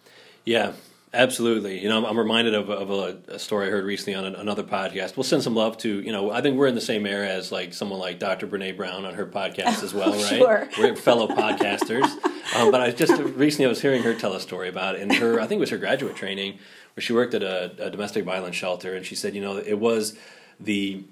Yeah, 0.45 0.73
absolutely. 1.13 1.79
You 1.83 1.89
know, 1.91 1.99
I'm, 1.99 2.05
I'm 2.07 2.19
reminded 2.19 2.55
of, 2.55 2.71
of 2.71 2.91
a, 2.91 3.19
a 3.35 3.39
story 3.39 3.67
I 3.67 3.71
heard 3.71 3.85
recently 3.85 4.15
on 4.15 4.25
an, 4.25 4.35
another 4.35 4.63
podcast. 4.63 5.17
We'll 5.17 5.25
send 5.25 5.43
some 5.43 5.55
love 5.55 5.77
to, 5.79 6.01
you 6.01 6.13
know, 6.13 6.31
I 6.31 6.41
think 6.41 6.57
we're 6.57 6.69
in 6.69 6.75
the 6.75 6.81
same 6.81 7.05
era 7.07 7.29
as 7.29 7.53
like 7.53 7.75
someone 7.75 7.99
like 7.99 8.19
Dr. 8.19 8.47
Brene 8.47 8.75
Brown 8.77 9.05
on 9.05 9.13
her 9.15 9.27
podcast 9.27 9.83
as 9.83 9.93
well, 9.93 10.13
right? 10.27 10.39
Sure. 10.39 10.69
We're 10.79 10.97
fellow 10.97 11.29
podcasters. 11.29 12.09
Um, 12.57 12.71
but 12.71 12.81
I 12.81 12.93
just 12.93 13.13
recently 13.37 13.67
I 13.67 13.69
was 13.69 13.83
hearing 13.83 14.03
her 14.05 14.15
tell 14.15 14.33
a 14.33 14.41
story 14.41 14.71
about 14.71 14.97
in 14.97 15.11
her, 15.11 15.39
I 15.39 15.47
think 15.47 15.59
it 15.59 15.61
was 15.61 15.69
her 15.69 15.77
graduate 15.77 16.17
training, 16.17 16.59
she 17.01 17.13
worked 17.13 17.35
at 17.35 17.43
a, 17.43 17.73
a 17.87 17.91
domestic 17.91 18.25
violence 18.25 18.57
shelter, 18.57 18.95
and 18.95 19.05
she 19.05 19.15
said, 19.15 19.35
you 19.35 19.41
know, 19.41 19.57
it 19.57 19.79
was 19.79 20.17
the 20.61 21.05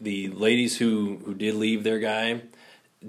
the 0.00 0.28
ladies 0.28 0.78
who 0.78 1.20
who 1.24 1.34
did 1.34 1.54
leave 1.54 1.82
their 1.84 1.98
guy 1.98 2.42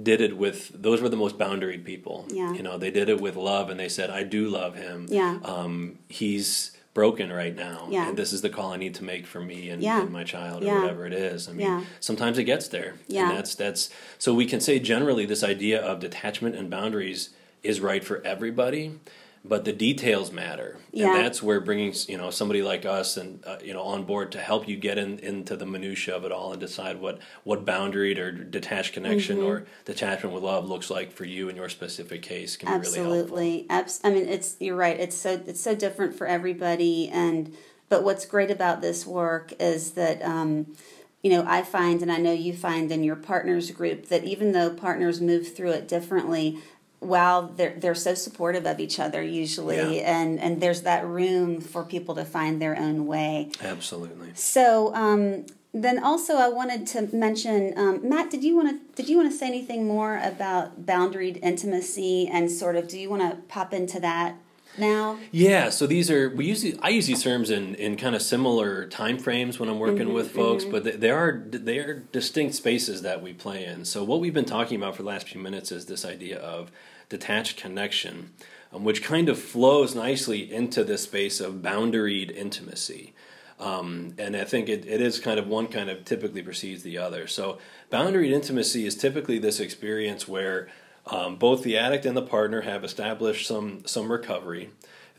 did 0.03 0.21
it 0.21 0.37
with 0.37 0.69
those 0.81 1.01
were 1.01 1.09
the 1.09 1.17
most 1.17 1.37
boundaried 1.37 1.83
people. 1.83 2.27
Yeah. 2.29 2.53
You 2.53 2.61
know, 2.61 2.77
they 2.77 2.91
did 2.91 3.09
it 3.09 3.19
with 3.19 3.35
love 3.35 3.69
and 3.69 3.79
they 3.79 3.89
said, 3.89 4.09
I 4.09 4.23
do 4.23 4.47
love 4.47 4.75
him. 4.75 5.07
Yeah. 5.09 5.39
Um, 5.43 5.97
he's 6.09 6.77
broken 6.93 7.31
right 7.31 7.55
now. 7.55 7.87
Yeah. 7.89 8.09
And 8.09 8.17
this 8.17 8.31
is 8.33 8.41
the 8.41 8.49
call 8.49 8.73
I 8.73 8.77
need 8.77 8.95
to 8.95 9.03
make 9.03 9.25
for 9.25 9.39
me 9.39 9.69
and, 9.69 9.81
Yeah. 9.81 10.01
and 10.01 10.11
my 10.11 10.23
child 10.23 10.63
Yeah. 10.63 10.73
or 10.77 10.81
whatever 10.81 11.05
it 11.07 11.13
is. 11.13 11.47
I 11.47 11.51
mean 11.53 11.65
Yeah. 11.67 11.83
sometimes 11.99 12.37
it 12.37 12.43
gets 12.43 12.67
there. 12.67 12.95
Yeah. 13.07 13.29
And 13.29 13.37
that's 13.37 13.55
that's 13.55 13.89
so 14.19 14.33
we 14.33 14.45
can 14.45 14.59
say 14.59 14.77
generally 14.79 15.25
this 15.25 15.43
idea 15.43 15.81
of 15.81 15.99
detachment 15.99 16.55
and 16.55 16.69
boundaries 16.69 17.29
is 17.63 17.79
right 17.79 18.03
for 18.03 18.21
everybody. 18.25 18.99
But 19.45 19.63
the 19.63 19.71
details 19.71 20.31
matter, 20.31 20.77
Yeah. 20.91 21.07
and 21.15 21.23
that's 21.25 21.41
where 21.41 21.61
bringing 21.61 21.93
you 22.07 22.17
know 22.17 22.31
somebody 22.31 22.61
like 22.61 22.85
us 22.85 23.15
and 23.15 23.41
uh, 23.45 23.57
you 23.63 23.73
know 23.73 23.81
on 23.83 24.03
board 24.03 24.31
to 24.33 24.39
help 24.39 24.67
you 24.67 24.75
get 24.75 24.97
in, 24.97 25.19
into 25.19 25.55
the 25.55 25.65
minutia 25.65 26.15
of 26.17 26.25
it 26.25 26.31
all 26.33 26.51
and 26.51 26.59
decide 26.59 26.99
what 26.99 27.19
what 27.45 27.63
boundary 27.65 28.19
or 28.19 28.31
detached 28.31 28.93
connection 28.93 29.37
Mm-hmm. 29.37 29.45
or 29.47 29.65
detachment 29.85 30.33
with 30.33 30.43
love 30.43 30.67
looks 30.67 30.89
like 30.89 31.11
for 31.13 31.23
you 31.23 31.47
in 31.49 31.55
your 31.55 31.69
specific 31.69 32.21
case 32.23 32.57
can 32.57 32.67
be 32.67 32.71
really 32.87 32.97
helpful. 32.97 33.13
absolutely 33.19 33.65
Abs- 33.69 34.01
i 34.03 34.09
mean 34.09 34.27
it's 34.27 34.57
you're 34.59 34.75
right 34.75 34.99
it's 34.99 35.15
so 35.15 35.41
it's 35.47 35.61
so 35.61 35.73
different 35.75 36.15
for 36.17 36.27
everybody 36.27 37.07
and 37.09 37.55
but 37.89 38.03
what's 38.03 38.25
great 38.25 38.51
about 38.51 38.81
this 38.81 39.05
work 39.05 39.53
is 39.59 39.91
that 39.91 40.21
um, 40.23 40.75
you 41.23 41.31
know 41.31 41.45
i 41.47 41.61
find 41.61 42.01
and 42.01 42.11
i 42.11 42.17
know 42.17 42.33
you 42.33 42.53
find 42.53 42.91
in 42.91 43.03
your 43.03 43.15
partners 43.15 43.71
group 43.71 44.07
that 44.07 44.23
even 44.25 44.51
though 44.51 44.69
partners 44.69 45.21
move 45.21 45.55
through 45.55 45.71
it 45.71 45.87
differently 45.87 46.57
while 46.99 47.47
they're 47.47 47.75
they're 47.77 47.95
so 47.95 48.13
supportive 48.15 48.65
of 48.65 48.79
each 48.79 48.99
other 48.99 49.21
usually 49.21 49.97
Yeah. 49.97 50.19
and 50.19 50.39
and 50.39 50.59
there's 50.61 50.81
that 50.81 51.05
room 51.05 51.61
for 51.61 51.83
people 51.83 52.15
to 52.15 52.25
find 52.25 52.61
their 52.61 52.77
own 52.77 53.05
way 53.05 53.51
Absolutely. 53.61 54.31
so 54.33 54.93
um, 54.95 55.45
then 55.73 56.03
also 56.03 56.37
I 56.37 56.49
wanted 56.49 56.87
to 56.87 57.15
mention 57.15 57.73
um, 57.77 58.07
Matt. 58.09 58.31
Did 58.31 58.43
you 58.43 58.55
want 58.55 58.69
to 58.69 58.95
did 58.95 59.09
you 59.09 59.17
want 59.17 59.31
to 59.31 59.37
say 59.37 59.45
anything 59.47 59.85
more 59.85 60.17
about 60.23 60.85
boundaried 60.87 61.39
intimacy 61.43 62.27
and 62.27 62.49
sort 62.49 62.75
of 62.75 62.87
do 62.87 62.97
you 62.99 63.09
want 63.11 63.21
to 63.29 63.37
pop 63.47 63.73
into 63.73 63.99
that 63.99 64.35
now? 64.77 65.17
Yeah, 65.31 65.69
so 65.69 65.87
these 65.87 66.09
are 66.11 66.29
we 66.29 66.45
use 66.45 66.65
I 66.81 66.89
use 66.89 67.07
these 67.07 67.23
terms 67.23 67.49
in, 67.49 67.75
in 67.75 67.97
kind 67.97 68.15
of 68.15 68.21
similar 68.21 68.85
time 68.85 69.17
frames 69.17 69.59
when 69.59 69.69
I'm 69.69 69.79
working 69.79 70.13
with 70.13 70.31
folks, 70.31 70.65
but 70.65 70.83
they, 70.83 70.91
they 70.91 71.11
are 71.11 71.43
they 71.49 71.79
are 71.79 71.99
distinct 72.11 72.55
spaces 72.55 73.01
that 73.01 73.21
we 73.21 73.33
play 73.33 73.65
in. 73.65 73.85
So 73.85 74.03
what 74.03 74.19
we've 74.19 74.33
been 74.33 74.45
talking 74.45 74.77
about 74.77 74.95
for 74.95 75.03
the 75.03 75.09
last 75.09 75.29
few 75.29 75.41
minutes 75.41 75.71
is 75.71 75.85
this 75.85 76.05
idea 76.05 76.39
of 76.39 76.71
detached 77.09 77.57
connection, 77.57 78.33
um, 78.73 78.83
which 78.83 79.03
kind 79.03 79.29
of 79.29 79.39
flows 79.39 79.95
nicely 79.95 80.51
into 80.51 80.83
this 80.83 81.03
space 81.03 81.39
of 81.39 81.55
boundaried 81.55 82.35
intimacy. 82.35 83.13
Um, 83.59 84.13
and 84.19 84.35
I 84.35 84.43
think 84.43 84.69
it, 84.69 84.85
it 84.85 85.01
is 85.01 85.19
kind 85.19 85.39
of 85.39 85.47
one 85.47 85.67
kind 85.67 85.89
of 85.89 86.05
typically 86.05 86.43
precedes 86.43 86.83
the 86.83 86.99
other. 86.99 87.25
So, 87.25 87.57
boundaried 87.91 88.31
intimacy 88.31 88.85
is 88.85 88.95
typically 88.95 89.39
this 89.39 89.59
experience 89.59 90.27
where 90.27 90.67
um, 91.09 91.37
both 91.37 91.63
the 91.63 91.77
addict 91.77 92.05
and 92.05 92.15
the 92.15 92.21
partner 92.21 92.61
have 92.61 92.83
established 92.83 93.47
some 93.47 93.85
some 93.85 94.11
recovery. 94.11 94.69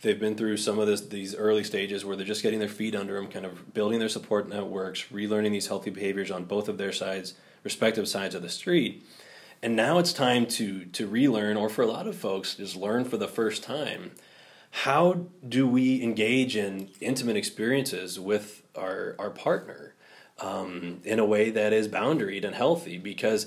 They've 0.00 0.18
been 0.18 0.36
through 0.36 0.58
some 0.58 0.78
of 0.78 0.86
this, 0.86 1.00
these 1.00 1.34
early 1.34 1.64
stages 1.64 2.04
where 2.04 2.16
they're 2.16 2.24
just 2.24 2.44
getting 2.44 2.60
their 2.60 2.68
feet 2.68 2.94
under 2.94 3.14
them, 3.14 3.26
kind 3.26 3.44
of 3.44 3.74
building 3.74 3.98
their 3.98 4.08
support 4.08 4.48
networks, 4.48 5.06
relearning 5.12 5.50
these 5.50 5.66
healthy 5.66 5.90
behaviors 5.90 6.30
on 6.30 6.44
both 6.44 6.68
of 6.68 6.78
their 6.78 6.92
sides, 6.92 7.34
respective 7.64 8.06
sides 8.06 8.36
of 8.36 8.42
the 8.42 8.48
street. 8.48 9.04
And 9.60 9.74
now 9.74 9.98
it's 9.98 10.12
time 10.12 10.46
to 10.46 10.84
to 10.84 11.06
relearn, 11.06 11.56
or 11.56 11.68
for 11.68 11.82
a 11.82 11.86
lot 11.86 12.06
of 12.06 12.16
folks, 12.16 12.54
just 12.54 12.76
learn 12.76 13.04
for 13.04 13.16
the 13.16 13.28
first 13.28 13.62
time 13.62 14.12
how 14.70 15.26
do 15.46 15.66
we 15.66 16.02
engage 16.02 16.56
in 16.56 16.90
intimate 17.00 17.36
experiences 17.36 18.20
with 18.20 18.62
our 18.76 19.16
our 19.18 19.30
partner 19.30 19.94
um, 20.40 21.00
in 21.04 21.18
a 21.18 21.24
way 21.24 21.50
that 21.50 21.72
is 21.72 21.88
boundaried 21.88 22.44
and 22.44 22.54
healthy 22.54 22.98
because 22.98 23.46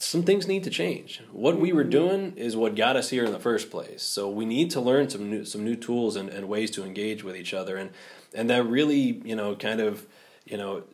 some 0.00 0.22
things 0.22 0.48
need 0.48 0.64
to 0.64 0.70
change. 0.70 1.22
What 1.30 1.60
we 1.60 1.72
were 1.72 1.84
doing 1.84 2.32
is 2.36 2.56
what 2.56 2.74
got 2.74 2.96
us 2.96 3.10
here 3.10 3.22
in 3.22 3.32
the 3.32 3.38
first 3.38 3.70
place. 3.70 4.02
So 4.02 4.30
we 4.30 4.46
need 4.46 4.70
to 4.72 4.80
learn 4.80 5.10
some 5.10 5.28
new 5.28 5.44
some 5.44 5.62
new 5.62 5.76
tools 5.76 6.16
and, 6.16 6.30
and 6.30 6.48
ways 6.48 6.70
to 6.72 6.84
engage 6.84 7.22
with 7.22 7.36
each 7.36 7.52
other 7.52 7.76
and 7.76 7.90
and 8.34 8.48
that 8.48 8.64
really, 8.64 9.20
you 9.24 9.36
know, 9.36 9.54
kind 9.54 9.80
of, 9.80 10.06
you 10.46 10.56
know, 10.56 10.84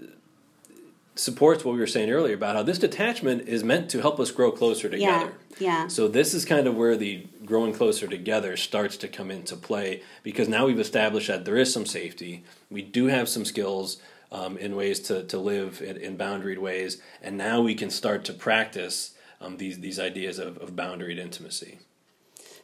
supports 1.15 1.65
what 1.65 1.73
we 1.73 1.79
were 1.79 1.87
saying 1.87 2.11
earlier 2.11 2.35
about 2.35 2.57
how 2.57 2.63
this 2.63 2.79
detachment 2.79 3.49
is 3.49 3.63
meant 3.63 3.89
to 3.91 4.01
help 4.01 4.19
us 4.19 4.31
grow 4.31 4.51
closer 4.51 4.89
together. 4.89 5.33
Yeah, 5.59 5.83
yeah. 5.83 5.89
So 5.89 6.09
this 6.09 6.35
is 6.35 6.45
kind 6.45 6.67
of 6.67 6.75
where 6.75 6.97
the 6.97 7.27
growing 7.45 7.73
closer 7.73 8.09
together 8.09 8.57
starts 8.57 8.97
to 8.99 9.09
come 9.09 9.31
into 9.31 9.57
play 9.57 10.03
because 10.25 10.49
now 10.49 10.67
we've 10.67 10.81
established 10.81 11.29
that 11.29 11.45
there 11.45 11.57
is 11.57 11.73
some 11.73 11.87
safety. 11.87 12.45
We 12.71 12.83
do 12.83 13.07
have 13.07 13.29
some 13.29 13.45
skills 13.45 13.99
um, 14.33 14.57
in 14.59 14.77
ways 14.77 15.01
to, 15.01 15.25
to 15.25 15.39
live 15.39 15.81
in, 15.81 15.97
in 15.97 16.17
boundaried 16.17 16.59
ways, 16.59 17.01
and 17.23 17.37
now 17.37 17.61
we 17.61 17.75
can 17.75 17.91
start 17.91 18.25
to 18.25 18.33
practice 18.33 19.15
um, 19.41 19.59
these 19.59 19.81
these 19.81 19.99
ideas 19.99 20.39
of, 20.39 20.59
of 20.59 20.75
boundaried 20.75 21.19
intimacy. 21.19 21.79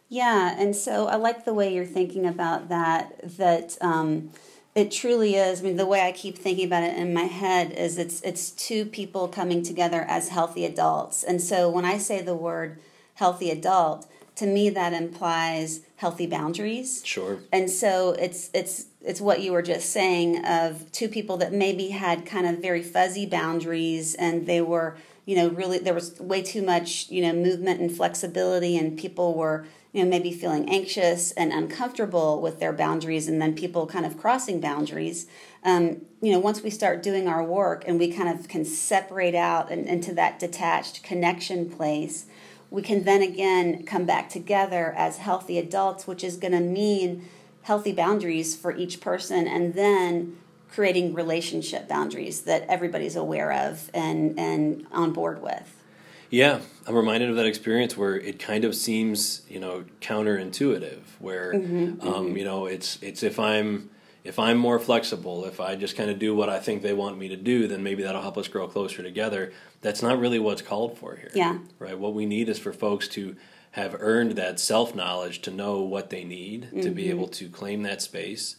Yeah, 0.09 0.55
and 0.59 0.77
so 0.77 1.07
I 1.07 1.17
like 1.17 1.45
the 1.45 1.55
way 1.55 1.75
you're 1.75 1.87
thinking 1.87 2.27
about 2.27 2.69
that. 2.69 3.37
That 3.39 3.79
um, 3.81 4.31
it 4.75 4.91
truly 4.91 5.35
is. 5.37 5.61
I 5.61 5.65
mean, 5.65 5.77
the 5.77 5.87
way 5.87 6.03
I 6.03 6.13
keep 6.13 6.37
thinking 6.37 6.67
about 6.67 6.83
it 6.83 6.97
in 6.97 7.13
my 7.13 7.25
head 7.25 7.73
is 7.73 7.99
it's 7.99 8.21
it's 8.23 8.51
two 8.51 8.85
people 8.85 9.29
coming 9.29 9.63
together 9.63 10.03
as 10.03 10.29
healthy 10.29 10.65
adults. 10.65 11.23
And 11.23 11.41
so 11.41 11.69
when 11.69 11.85
I 11.85 11.99
say 11.99 12.23
the 12.23 12.35
word 12.35 12.79
healthy 13.15 13.51
adult, 13.51 14.07
to 14.37 14.47
me 14.47 14.71
that 14.71 14.93
implies 14.93 15.81
healthy 15.97 16.27
boundaries. 16.27 17.03
Sure. 17.05 17.39
And 17.53 17.71
so 17.71 18.13
it's 18.13 18.51
it's 18.55 18.87
it's 19.01 19.21
what 19.21 19.41
you 19.43 19.53
were 19.53 19.63
just 19.63 19.91
saying 19.91 20.45
of 20.45 20.91
two 20.93 21.09
people 21.09 21.37
that 21.39 21.53
maybe 21.53 21.89
had 21.89 22.25
kind 22.25 22.47
of 22.47 22.61
very 22.61 22.83
fuzzy 22.83 23.27
boundaries 23.27 24.15
and 24.15 24.47
they 24.47 24.61
were, 24.61 24.97
you 25.27 25.37
know, 25.37 25.49
really 25.49 25.79
there 25.79 25.95
was 25.95 26.19
way 26.21 26.43
too 26.43 26.63
much, 26.63 27.09
you 27.11 27.23
know, 27.23 27.33
movement 27.33 27.81
and 27.81 27.95
flexibility 27.95 28.77
and 28.77 28.99
people 28.99 29.35
were 29.35 29.67
you 29.93 30.03
know 30.03 30.09
maybe 30.09 30.33
feeling 30.33 30.69
anxious 30.69 31.33
and 31.33 31.53
uncomfortable 31.53 32.41
with 32.41 32.59
their 32.59 32.73
boundaries 32.73 33.29
and 33.29 33.41
then 33.41 33.55
people 33.55 33.87
kind 33.87 34.07
of 34.07 34.19
crossing 34.19 34.61
boundaries 34.61 35.27
um, 35.65 36.01
you 36.21 36.33
know 36.33 36.39
once 36.39 36.63
we 36.63 36.71
start 36.71 37.03
doing 37.03 37.29
our 37.29 37.45
work 37.45 37.85
and 37.87 37.99
we 37.99 38.11
kind 38.11 38.29
of 38.29 38.49
can 38.49 38.65
separate 38.65 39.35
out 39.35 39.71
and, 39.71 39.87
into 39.87 40.15
that 40.15 40.39
detached 40.39 41.03
connection 41.03 41.69
place 41.69 42.27
we 42.73 42.83
can 42.83 43.05
then 43.05 43.23
again 43.23 43.85
come 43.85 44.05
back 44.05 44.29
together 44.29 44.93
as 44.97 45.19
healthy 45.19 45.59
adults 45.59 46.07
which 46.07 46.25
is 46.25 46.37
going 46.37 46.53
to 46.53 46.61
mean 46.61 47.29
healthy 47.63 47.93
boundaries 47.93 48.57
for 48.57 48.75
each 48.75 49.01
person 49.01 49.47
and 49.47 49.75
then 49.75 50.37
creating 50.71 51.13
relationship 51.13 51.87
boundaries 51.87 52.43
that 52.43 52.65
everybody's 52.69 53.15
aware 53.15 53.53
of 53.53 53.91
and, 53.93 54.39
and 54.39 54.87
on 54.91 55.13
board 55.13 55.41
with 55.43 55.83
yeah, 56.33 56.61
I'm 56.87 56.95
reminded 56.95 57.29
of 57.29 57.37
that 57.37 57.45
experience 57.45 57.95
where 57.95 58.17
it 58.17 58.39
kind 58.39 58.65
of 58.65 58.75
seems, 58.75 59.43
you 59.51 59.61
know, 59.61 59.85
counterintuitive. 60.01 61.03
Where, 61.19 61.53
mm-hmm, 61.53 62.01
um, 62.01 62.29
mm-hmm. 62.29 62.37
you 62.39 62.45
know, 62.47 62.65
it's 62.65 62.99
it's 63.03 63.23
if 63.23 63.39
I'm 63.39 63.91
if 64.25 64.39
I'm 64.39 64.57
more 64.57 64.79
flexible, 64.79 65.45
if 65.45 65.61
I 65.61 65.75
just 65.75 65.97
kind 65.97 66.11
of 66.11 66.19
do 66.19 66.35
what 66.35 66.49
I 66.49 66.61
think 66.61 66.83
they 66.83 66.93
want 66.93 67.19
me 67.19 67.29
to 67.29 67.37
do, 67.37 67.67
then 67.67 67.83
maybe 67.83 68.03
that'll 68.03 68.23
help 68.23 68.39
us 68.39 68.49
grow 68.49 68.69
closer 68.69 69.03
together. 69.03 69.53
That's 69.81 70.03
not 70.03 70.19
really 70.19 70.39
what's 70.39 70.63
called 70.63 70.97
for 70.97 71.17
here. 71.17 71.31
Yeah. 71.35 71.59
Right. 71.79 71.99
What 71.99 72.15
we 72.15 72.27
need 72.27 72.49
is 72.49 72.59
for 72.59 72.73
folks 72.73 73.09
to 73.09 73.37
have 73.73 73.97
earned 73.99 74.33
that 74.33 74.61
self 74.61 74.95
knowledge 74.95 75.43
to 75.43 75.51
know 75.51 75.81
what 75.81 76.11
they 76.11 76.25
need 76.25 76.65
mm-hmm. 76.67 76.81
to 76.81 76.91
be 76.91 77.05
mm-hmm. 77.05 77.11
able 77.11 77.29
to 77.29 77.49
claim 77.49 77.83
that 77.83 78.01
space, 78.01 78.57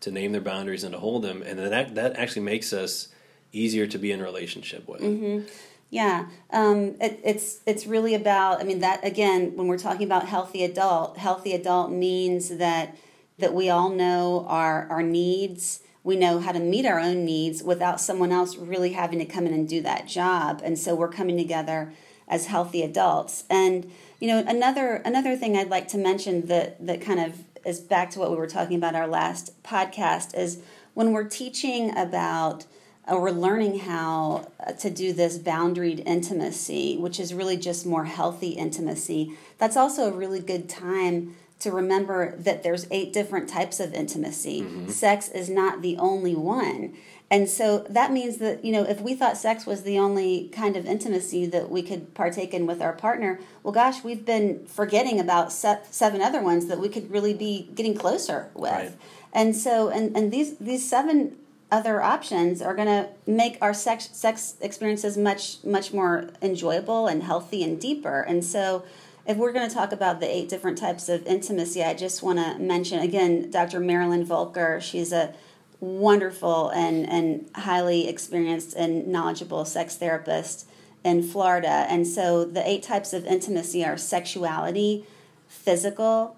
to 0.00 0.10
name 0.10 0.32
their 0.32 0.40
boundaries 0.40 0.84
and 0.84 0.92
to 0.92 0.98
hold 0.98 1.22
them, 1.22 1.42
and 1.42 1.58
that 1.58 1.94
that 1.94 2.16
actually 2.16 2.42
makes 2.42 2.72
us 2.72 3.08
easier 3.52 3.86
to 3.86 3.98
be 3.98 4.12
in 4.12 4.20
relationship 4.20 4.86
with. 4.86 5.00
Mm-hmm. 5.00 5.46
Yeah, 5.88 6.26
um, 6.50 6.96
it, 7.00 7.20
it's 7.24 7.60
it's 7.64 7.86
really 7.86 8.14
about. 8.14 8.60
I 8.60 8.64
mean, 8.64 8.80
that 8.80 9.04
again, 9.04 9.56
when 9.56 9.68
we're 9.68 9.78
talking 9.78 10.04
about 10.04 10.26
healthy 10.26 10.64
adult, 10.64 11.16
healthy 11.16 11.52
adult 11.52 11.92
means 11.92 12.48
that 12.56 12.96
that 13.38 13.54
we 13.54 13.68
all 13.68 13.90
know 13.90 14.46
our 14.48 14.86
our 14.90 15.02
needs. 15.02 15.80
We 16.02 16.16
know 16.16 16.38
how 16.38 16.52
to 16.52 16.60
meet 16.60 16.86
our 16.86 17.00
own 17.00 17.24
needs 17.24 17.62
without 17.64 18.00
someone 18.00 18.30
else 18.30 18.56
really 18.56 18.92
having 18.92 19.18
to 19.18 19.24
come 19.24 19.46
in 19.46 19.52
and 19.52 19.68
do 19.68 19.82
that 19.82 20.06
job. 20.06 20.60
And 20.62 20.78
so 20.78 20.94
we're 20.94 21.08
coming 21.08 21.36
together 21.36 21.92
as 22.28 22.46
healthy 22.46 22.82
adults. 22.82 23.44
And 23.50 23.90
you 24.20 24.28
know, 24.28 24.44
another 24.46 24.96
another 25.04 25.36
thing 25.36 25.56
I'd 25.56 25.70
like 25.70 25.88
to 25.88 25.98
mention 25.98 26.46
that 26.46 26.84
that 26.86 27.00
kind 27.00 27.20
of 27.20 27.44
is 27.64 27.80
back 27.80 28.10
to 28.10 28.20
what 28.20 28.30
we 28.30 28.36
were 28.36 28.46
talking 28.46 28.76
about 28.76 28.94
our 28.94 29.08
last 29.08 29.60
podcast 29.64 30.36
is 30.36 30.58
when 30.94 31.12
we're 31.12 31.28
teaching 31.28 31.96
about 31.96 32.64
or 33.08 33.20
we're 33.20 33.30
learning 33.30 33.80
how 33.80 34.50
uh, 34.66 34.72
to 34.72 34.90
do 34.90 35.12
this 35.12 35.38
boundaried 35.38 36.04
intimacy, 36.06 36.96
which 36.96 37.20
is 37.20 37.32
really 37.32 37.56
just 37.56 37.86
more 37.86 38.04
healthy 38.04 38.50
intimacy. 38.50 39.36
That's 39.58 39.76
also 39.76 40.08
a 40.08 40.16
really 40.16 40.40
good 40.40 40.68
time 40.68 41.36
to 41.60 41.70
remember 41.70 42.36
that 42.36 42.62
there's 42.62 42.86
eight 42.90 43.12
different 43.12 43.48
types 43.48 43.80
of 43.80 43.94
intimacy. 43.94 44.62
Mm-hmm. 44.62 44.88
Sex 44.88 45.28
is 45.28 45.48
not 45.48 45.82
the 45.82 45.96
only 45.96 46.34
one. 46.34 46.94
And 47.28 47.48
so 47.48 47.78
that 47.90 48.12
means 48.12 48.36
that, 48.36 48.64
you 48.64 48.70
know, 48.70 48.84
if 48.84 49.00
we 49.00 49.14
thought 49.14 49.36
sex 49.36 49.66
was 49.66 49.82
the 49.82 49.98
only 49.98 50.48
kind 50.52 50.76
of 50.76 50.86
intimacy 50.86 51.46
that 51.46 51.70
we 51.70 51.82
could 51.82 52.14
partake 52.14 52.54
in 52.54 52.66
with 52.66 52.80
our 52.80 52.92
partner, 52.92 53.40
well, 53.62 53.72
gosh, 53.72 54.04
we've 54.04 54.24
been 54.24 54.64
forgetting 54.66 55.18
about 55.18 55.50
seven 55.50 56.22
other 56.22 56.40
ones 56.40 56.66
that 56.66 56.78
we 56.78 56.88
could 56.88 57.10
really 57.10 57.34
be 57.34 57.68
getting 57.74 57.96
closer 57.96 58.48
with. 58.54 58.70
Right. 58.70 58.92
And 59.32 59.56
so, 59.56 59.88
and, 59.88 60.16
and 60.16 60.32
these, 60.32 60.56
these 60.58 60.88
seven 60.88 61.36
other 61.72 62.00
options 62.00 62.62
are 62.62 62.74
going 62.74 62.86
to 62.86 63.08
make 63.26 63.58
our 63.60 63.74
sex 63.74 64.08
sex 64.12 64.54
experiences 64.60 65.18
much 65.18 65.64
much 65.64 65.92
more 65.92 66.28
enjoyable 66.40 67.08
and 67.08 67.24
healthy 67.24 67.64
and 67.64 67.80
deeper. 67.80 68.20
And 68.20 68.44
so, 68.44 68.84
if 69.26 69.36
we're 69.36 69.52
going 69.52 69.68
to 69.68 69.74
talk 69.74 69.92
about 69.92 70.20
the 70.20 70.34
eight 70.34 70.48
different 70.48 70.78
types 70.78 71.08
of 71.08 71.26
intimacy, 71.26 71.82
I 71.82 71.94
just 71.94 72.22
want 72.22 72.38
to 72.38 72.58
mention 72.58 73.00
again 73.00 73.50
Dr. 73.50 73.80
Marilyn 73.80 74.24
Volker. 74.24 74.80
She's 74.80 75.12
a 75.12 75.34
wonderful 75.80 76.70
and 76.70 77.08
and 77.08 77.50
highly 77.54 78.08
experienced 78.08 78.74
and 78.74 79.06
knowledgeable 79.08 79.64
sex 79.64 79.96
therapist 79.96 80.68
in 81.04 81.22
Florida. 81.22 81.86
And 81.88 82.06
so, 82.06 82.44
the 82.44 82.66
eight 82.68 82.82
types 82.82 83.12
of 83.12 83.24
intimacy 83.26 83.84
are 83.84 83.96
sexuality, 83.96 85.04
physical, 85.48 86.36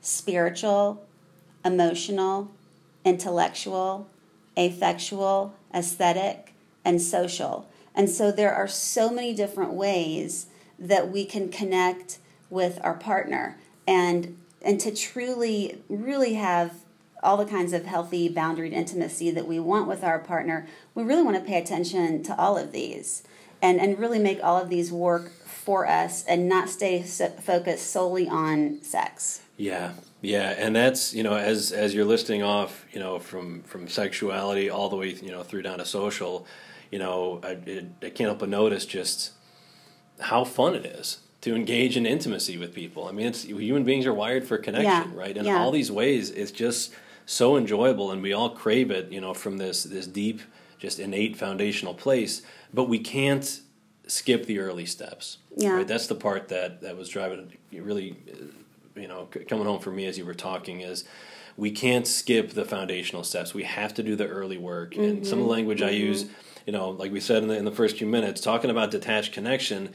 spiritual, 0.00 1.04
emotional, 1.64 2.50
intellectual 3.04 4.08
affectual, 4.56 5.52
aesthetic, 5.74 6.54
and 6.84 7.00
social. 7.00 7.68
And 7.94 8.08
so 8.08 8.30
there 8.30 8.54
are 8.54 8.68
so 8.68 9.10
many 9.10 9.34
different 9.34 9.72
ways 9.72 10.46
that 10.78 11.10
we 11.10 11.24
can 11.24 11.48
connect 11.48 12.18
with 12.54 12.78
our 12.82 12.94
partner 12.94 13.58
and 13.86 14.38
and 14.62 14.80
to 14.80 14.94
truly 14.94 15.82
really 15.90 16.34
have 16.34 16.76
all 17.22 17.36
the 17.36 17.44
kinds 17.44 17.72
of 17.72 17.84
healthy 17.84 18.32
boundaried 18.32 18.72
intimacy 18.72 19.30
that 19.30 19.46
we 19.46 19.58
want 19.58 19.88
with 19.88 20.04
our 20.04 20.18
partner, 20.18 20.66
we 20.94 21.02
really 21.02 21.22
want 21.22 21.36
to 21.36 21.42
pay 21.42 21.58
attention 21.58 22.22
to 22.22 22.38
all 22.38 22.56
of 22.56 22.70
these 22.72 23.22
and, 23.60 23.80
and 23.80 23.98
really 23.98 24.18
make 24.18 24.42
all 24.42 24.60
of 24.60 24.68
these 24.68 24.92
work 24.92 25.32
for 25.44 25.86
us 25.88 26.24
and 26.26 26.48
not 26.48 26.68
stay 26.68 27.02
so 27.02 27.28
focused 27.28 27.90
solely 27.90 28.28
on 28.28 28.80
sex. 28.82 29.40
Yeah, 29.56 29.92
yeah, 30.20 30.54
and 30.58 30.76
that's 30.76 31.14
you 31.14 31.22
know 31.22 31.34
as 31.34 31.72
as 31.72 31.94
you're 31.94 32.04
listing 32.04 32.42
off, 32.42 32.84
you 32.92 33.00
know 33.00 33.18
from 33.18 33.62
from 33.62 33.88
sexuality 33.88 34.68
all 34.68 34.88
the 34.88 34.96
way 34.96 35.10
you 35.14 35.30
know 35.30 35.42
through 35.42 35.62
down 35.62 35.78
to 35.78 35.84
social, 35.84 36.46
you 36.90 36.98
know 36.98 37.40
I, 37.42 37.52
I 38.02 38.10
can't 38.10 38.28
help 38.28 38.40
but 38.40 38.48
notice 38.48 38.84
just 38.84 39.32
how 40.20 40.44
fun 40.44 40.74
it 40.74 40.86
is 40.86 41.18
to 41.44 41.54
engage 41.54 41.98
in 41.98 42.06
intimacy 42.06 42.56
with 42.56 42.72
people. 42.72 43.06
I 43.06 43.12
mean, 43.12 43.26
it's 43.26 43.42
human 43.42 43.84
beings 43.84 44.06
are 44.06 44.14
wired 44.14 44.46
for 44.46 44.56
connection, 44.56 45.12
yeah. 45.12 45.20
right? 45.20 45.36
In 45.36 45.44
yeah. 45.44 45.58
all 45.58 45.70
these 45.70 45.92
ways, 45.92 46.30
it's 46.30 46.50
just 46.50 46.94
so 47.26 47.58
enjoyable, 47.58 48.10
and 48.12 48.22
we 48.22 48.32
all 48.32 48.48
crave 48.48 48.90
it, 48.90 49.12
you 49.12 49.20
know, 49.20 49.34
from 49.34 49.58
this 49.58 49.84
this 49.84 50.06
deep, 50.06 50.40
just 50.78 50.98
innate 50.98 51.36
foundational 51.36 51.92
place. 51.92 52.40
But 52.72 52.84
we 52.84 52.98
can't 52.98 53.60
skip 54.06 54.46
the 54.46 54.58
early 54.58 54.86
steps. 54.86 55.36
Yeah, 55.54 55.72
right? 55.72 55.86
that's 55.86 56.06
the 56.06 56.14
part 56.14 56.48
that 56.48 56.80
that 56.80 56.96
was 56.96 57.10
driving 57.10 57.52
really 57.72 58.16
you 58.96 59.08
know 59.08 59.28
coming 59.46 59.66
home 59.66 59.80
for 59.80 59.90
me 59.90 60.06
as 60.06 60.16
you 60.16 60.24
were 60.24 60.32
talking 60.32 60.80
is 60.80 61.04
we 61.58 61.70
can't 61.70 62.06
skip 62.06 62.52
the 62.52 62.64
foundational 62.64 63.22
steps. 63.22 63.52
We 63.52 63.64
have 63.64 63.92
to 63.94 64.02
do 64.02 64.16
the 64.16 64.26
early 64.26 64.56
work. 64.56 64.92
Mm-hmm. 64.92 65.02
And 65.02 65.26
some 65.26 65.40
of 65.40 65.44
the 65.44 65.50
language 65.50 65.80
mm-hmm. 65.80 65.90
I 65.90 65.92
use, 65.92 66.24
you 66.66 66.72
know, 66.72 66.88
like 66.88 67.12
we 67.12 67.20
said 67.20 67.42
in 67.42 67.48
the, 67.48 67.56
in 67.58 67.66
the 67.66 67.70
first 67.70 67.98
few 67.98 68.06
minutes, 68.06 68.40
talking 68.40 68.70
about 68.70 68.90
detached 68.90 69.34
connection. 69.34 69.92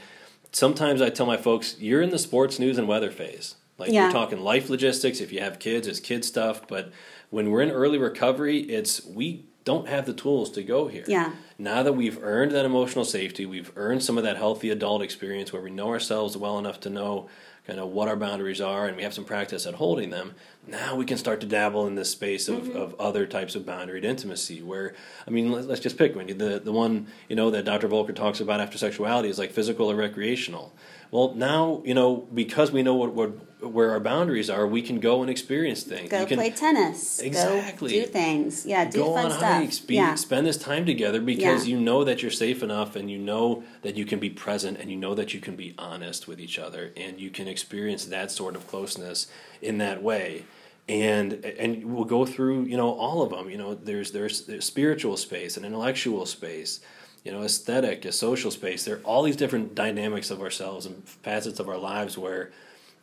Sometimes 0.52 1.02
I 1.02 1.10
tell 1.10 1.26
my 1.26 1.38
folks, 1.38 1.78
you're 1.80 2.02
in 2.02 2.10
the 2.10 2.20
sports 2.20 2.60
news 2.60 2.78
and 2.78 2.88
weather 2.88 3.12
phase. 3.12 3.56
Like 3.78 3.92
yeah. 3.92 4.04
you're 4.04 4.12
talking 4.12 4.40
life 4.40 4.70
logistics. 4.70 5.22
If 5.22 5.32
you 5.32 5.40
have 5.40 5.60
kids, 5.60 5.88
it's 5.88 6.00
kid 6.00 6.26
stuff. 6.26 6.68
But 6.68 6.92
when 7.30 7.50
we're 7.50 7.62
in 7.62 7.72
early 7.72 7.98
recovery, 7.98 8.60
it's 8.60 9.06
we 9.06 9.46
don't 9.64 9.88
have 9.88 10.06
the 10.06 10.14
tools 10.14 10.52
to 10.52 10.64
go 10.64 10.88
here. 10.88 11.06
Yeah. 11.08 11.34
Now 11.58 11.84
that 11.84 11.94
we've 11.94 12.22
earned 12.22 12.52
that 12.52 12.66
emotional 12.66 13.06
safety, 13.06 13.46
we've 13.46 13.72
earned 13.76 14.04
some 14.04 14.18
of 14.18 14.24
that 14.24 14.38
healthy 14.38 14.70
adult 14.70 15.02
experience 15.02 15.54
where 15.54 15.62
we 15.62 15.70
know 15.70 15.90
ourselves 15.90 16.36
well 16.36 16.58
enough 16.58 16.80
to 16.82 16.90
know 16.90 17.30
kind 17.70 17.80
of 17.80 17.90
what 17.90 18.08
our 18.08 18.16
boundaries 18.16 18.60
are 18.60 18.88
and 18.88 18.98
we 18.98 19.04
have 19.04 19.14
some 19.14 19.24
practice 19.24 19.68
at 19.68 19.76
holding 19.76 20.10
them 20.10 20.34
now 20.66 20.96
we 20.96 21.06
can 21.06 21.20
start 21.20 21.40
to 21.40 21.46
dabble 21.46 21.86
in 21.86 21.94
this 21.94 22.10
space 22.10 22.48
of, 22.48 22.64
mm-hmm. 22.64 22.76
of 22.76 23.00
other 23.00 23.28
types 23.28 23.54
of 23.54 23.62
boundaried 23.62 24.04
intimacy 24.04 24.60
where 24.60 24.96
i 25.28 25.30
mean 25.30 25.52
let, 25.52 25.70
us 25.70 25.80
just 25.80 25.96
pick 25.96 26.16
one 26.16 26.26
the, 26.26 26.60
the 26.60 26.72
one 26.72 27.06
you 27.28 27.36
know 27.36 27.52
that 27.52 27.66
dr 27.66 27.88
volker 27.88 28.12
talks 28.12 28.40
about 28.40 28.60
after 28.60 28.76
sexuality 28.76 29.30
is 29.30 29.38
like 29.38 29.52
physical 29.52 29.92
or 29.92 29.96
recreational 29.96 30.74
well 31.12 31.34
now 31.36 31.82
you 31.86 31.94
know 31.94 32.28
because 32.34 32.72
we 32.72 32.84
know 32.84 32.96
what, 32.96 33.14
what 33.14 33.32
where 33.62 33.92
our 33.92 34.00
boundaries 34.00 34.50
are, 34.50 34.66
we 34.66 34.82
can 34.82 35.00
go 35.00 35.22
and 35.22 35.30
experience 35.30 35.84
things. 35.84 36.10
Go 36.10 36.26
can, 36.26 36.38
play 36.38 36.50
tennis. 36.50 37.20
Exactly. 37.20 38.00
Go 38.00 38.06
do 38.06 38.12
things. 38.12 38.66
Yeah, 38.66 38.86
do 38.86 39.00
go 39.00 39.14
fun 39.14 39.26
on 39.26 39.32
stuff. 39.32 39.44
Hikes, 39.44 39.80
be, 39.80 39.96
yeah. 39.96 40.16
Spend 40.16 40.48
this 40.48 40.58
time 40.58 40.86
together 40.86 41.20
because 41.20 41.68
yeah. 41.68 41.76
you 41.76 41.82
know 41.82 42.04
that 42.06 42.22
you're 42.22 42.32
safe 42.32 42.64
enough 42.64 42.96
and 42.96 43.12
you 43.12 43.18
know 43.18 43.64
that 43.82 43.98
you 43.98 44.06
can 44.06 44.20
be 44.20 44.30
present 44.30 44.80
and 44.80 44.90
you 44.90 44.96
know 44.96 45.14
that 45.14 45.34
you 45.34 45.42
can 45.42 45.56
be 45.56 45.76
honest 45.78 46.28
with 46.28 46.40
each 46.40 46.58
other 46.58 46.92
and 46.96 47.20
you 47.20 47.30
can 47.30 47.48
experience 47.48 48.06
that 48.06 48.32
sort 48.32 48.56
of 48.56 48.66
closeness 48.68 49.28
in 49.62 49.78
that 49.80 50.02
way. 50.02 50.46
And 50.88 51.46
and 51.46 51.86
we'll 51.94 52.06
go 52.06 52.26
through 52.26 52.64
you 52.64 52.78
know 52.78 52.92
all 52.92 53.22
of 53.22 53.32
them. 53.32 53.50
You 53.50 53.58
know 53.58 53.76
there's 53.76 54.12
there's, 54.12 54.46
there's 54.46 54.66
spiritual 54.66 55.18
space 55.18 55.58
and 55.58 55.66
intellectual 55.66 56.26
space 56.26 56.80
you 57.24 57.32
know, 57.32 57.44
aesthetic, 57.44 58.06
a 58.06 58.12
social 58.12 58.52
space. 58.52 58.86
There 58.86 58.98
are 58.98 59.02
all 59.04 59.24
these 59.24 59.36
different 59.36 59.76
dynamics 59.76 60.32
of 60.32 60.42
ourselves 60.42 60.86
and 60.86 61.04
facets 61.08 61.60
of 61.60 61.70
our 61.70 61.78
lives 61.78 62.18
where 62.18 62.52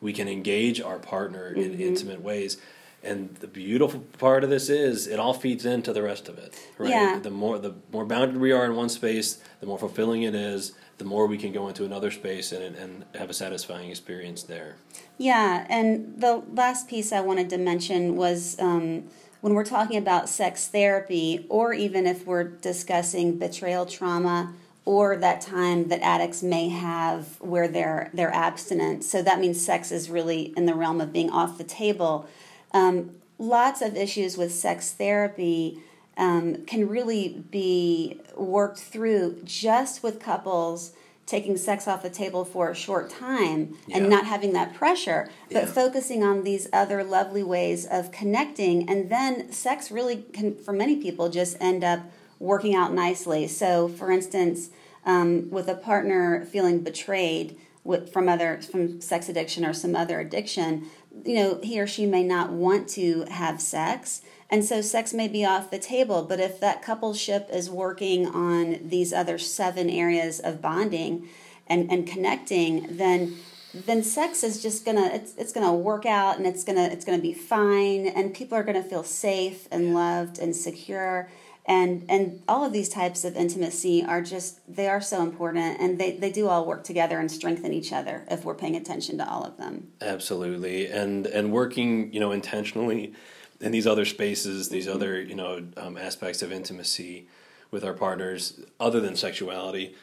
we 0.01 0.13
can 0.13 0.29
engage 0.29 0.81
our 0.81 0.99
partner 0.99 1.49
in 1.49 1.73
mm-hmm. 1.73 1.81
intimate 1.81 2.23
ways 2.23 2.59
and 3.07 3.35
the 3.37 3.47
beautiful 3.47 4.01
part 4.19 4.43
of 4.45 4.51
this 4.51 4.69
is 4.69 5.07
it 5.07 5.19
all 5.19 5.33
feeds 5.33 5.65
into 5.65 5.93
the 5.93 6.03
rest 6.03 6.29
of 6.29 6.39
it 6.39 6.55
right 6.79 6.91
yeah. 6.91 7.19
the 7.19 7.31
more 7.31 7.59
the 7.59 7.75
more 7.93 8.05
bounded 8.05 8.37
we 8.37 8.53
are 8.53 8.65
in 8.65 8.75
one 8.75 8.89
space 8.89 9.41
the 9.61 9.67
more 9.67 9.79
fulfilling 9.79 10.23
it 10.23 10.35
is 10.35 10.73
the 10.99 11.05
more 11.05 11.27
we 11.27 11.37
can 11.37 11.53
go 11.53 11.69
into 11.69 11.85
another 11.85 12.11
space 12.11 12.53
and, 12.53 12.75
and 12.77 13.05
have 13.15 13.31
a 13.31 13.35
satisfying 13.35 13.91
experience 13.91 14.43
there 14.43 14.77
yeah 15.19 15.67
and 15.69 16.21
the 16.21 16.43
last 16.53 16.89
piece 16.89 17.13
i 17.13 17.21
wanted 17.21 17.49
to 17.49 17.59
mention 17.59 18.17
was 18.17 18.59
um, 18.59 19.05
when 19.47 19.55
we're 19.55 19.65
talking 19.65 19.97
about 19.97 20.29
sex 20.29 20.67
therapy 20.67 21.47
or 21.49 21.73
even 21.73 22.05
if 22.05 22.27
we're 22.27 22.43
discussing 22.43 23.39
betrayal 23.39 23.87
trauma 23.87 24.53
or 24.85 25.17
that 25.17 25.41
time 25.41 25.87
that 25.87 26.01
addicts 26.01 26.43
may 26.43 26.69
have 26.69 27.41
where 27.41 27.69
they're 27.69 28.11
they're 28.13 28.35
abstinent. 28.35 29.05
So 29.05 29.23
that 29.23 29.39
means 29.39 29.65
sex 29.65 29.93
is 29.93 30.11
really 30.11 30.53
in 30.57 30.67
the 30.67 30.75
realm 30.75 31.01
of 31.01 31.13
being 31.13 31.31
off 31.31 31.59
the 31.59 31.63
table. 31.63 32.29
Um, 32.73 33.13
lots 33.39 33.83
of 33.83 33.97
issues 33.97 34.37
with 34.37 34.53
sex 34.53 34.91
therapy 34.91 35.79
um, 36.17 36.65
can 36.67 36.89
really 36.89 37.45
be 37.49 38.19
worked 38.35 38.81
through 38.81 39.43
just 39.45 40.03
with 40.03 40.19
couples 40.19 40.93
taking 41.27 41.57
sex 41.57 41.89
off 41.89 42.03
the 42.03 42.11
table 42.11 42.45
for 42.45 42.71
a 42.71 42.75
short 42.75 43.11
time 43.11 43.77
yeah. 43.89 43.97
and 43.97 44.09
not 44.09 44.25
having 44.25 44.53
that 44.53 44.73
pressure, 44.75 45.29
but 45.51 45.65
yeah. 45.65 45.67
focusing 45.67 46.23
on 46.23 46.45
these 46.45 46.69
other 46.73 47.03
lovely 47.03 47.43
ways 47.43 47.85
of 47.85 48.13
connecting. 48.13 48.89
And 48.89 49.11
then 49.11 49.51
sex 49.53 49.91
really 49.91 50.25
can, 50.33 50.57
for 50.57 50.73
many 50.73 50.97
people, 50.97 51.29
just 51.29 51.57
end 51.61 51.83
up 51.83 52.01
working 52.39 52.77
out 52.77 52.93
nicely. 52.93 53.49
So, 53.49 53.89
for 53.89 54.13
instance, 54.13 54.71
um, 55.05 55.51
with 55.51 55.69
a 55.69 55.75
partner 55.75 56.45
feeling 56.45 56.81
betrayed 56.81 57.59
with, 57.87 58.13
from 58.13 58.29
other 58.29 58.61
from 58.61 59.01
sex 59.01 59.29
addiction 59.29 59.65
or 59.65 59.73
some 59.73 59.95
other 59.95 60.21
addiction, 60.21 60.87
you 61.25 61.35
know, 61.35 61.61
he 61.63 61.81
or 61.81 61.87
she 61.87 62.07
may 62.07 62.23
not 62.23 62.51
want 62.51 62.89
to 62.91 63.25
have 63.31 63.61
sex. 63.61 64.23
And 64.51 64.65
so 64.65 64.81
sex 64.81 65.13
may 65.13 65.29
be 65.29 65.45
off 65.45 65.71
the 65.71 65.79
table, 65.79 66.23
but 66.23 66.39
if 66.39 66.61
that 66.61 66.83
coupleship 66.83 67.53
is 67.53 67.69
working 67.69 68.27
on 68.27 68.79
these 68.83 69.13
other 69.13 69.39
seven 69.39 69.91
areas 69.91 70.39
of 70.39 70.63
bonding 70.63 71.29
and, 71.67 71.91
and 71.91 72.07
connecting, 72.07 72.97
then 72.97 73.37
then 73.85 74.03
sex 74.03 74.43
is 74.43 74.63
just 74.63 74.87
gonna 74.87 75.11
it's, 75.13 75.35
it's 75.37 75.53
gonna 75.53 75.75
work 75.75 76.07
out 76.07 76.39
and 76.39 76.47
it's 76.47 76.65
gonna 76.65 76.85
it's 76.85 77.05
gonna 77.05 77.19
be 77.19 77.35
fine 77.35 78.07
and 78.07 78.33
people 78.33 78.57
are 78.57 78.63
gonna 78.63 78.83
feel 78.83 79.03
safe 79.03 79.69
and 79.71 79.93
loved 79.93 80.39
and 80.39 80.57
secure 80.57 81.29
and 81.67 82.05
and 82.09 82.43
all 82.47 82.65
of 82.65 82.73
these 82.73 82.89
types 82.89 83.25
of 83.25 83.37
intimacy 83.37 84.05
are 84.05 84.23
just 84.23 84.61
they 84.73 84.89
are 84.89 85.01
so 85.01 85.23
important 85.23 85.81
and 85.81 85.99
they, 85.99 86.13
they 86.13 86.31
do 86.31 86.49
all 86.49 86.65
work 86.65 86.85
together 86.85 87.19
and 87.19 87.31
strengthen 87.31 87.73
each 87.73 87.93
other 87.93 88.25
if 88.31 88.45
we're 88.45 88.55
paying 88.55 88.77
attention 88.77 89.19
to 89.19 89.29
all 89.29 89.45
of 89.45 89.57
them. 89.57 89.89
Absolutely. 90.01 90.87
And 90.87 91.27
and 91.27 91.53
working 91.53 92.13
you 92.13 92.21
know 92.21 92.31
intentionally 92.31 93.13
in 93.61 93.73
these 93.73 93.87
other 93.87 94.05
spaces 94.05 94.69
these 94.69 94.87
mm-hmm. 94.87 94.95
other 94.95 95.21
you 95.21 95.35
know 95.35 95.67
um, 95.77 95.97
aspects 95.97 96.41
of 96.43 96.53
intimacy 96.53 97.27
with 97.71 97.85
our 97.85 97.95
partners 97.95 98.61
other 98.79 99.01
than 99.01 99.17
sexuality 99.17 99.95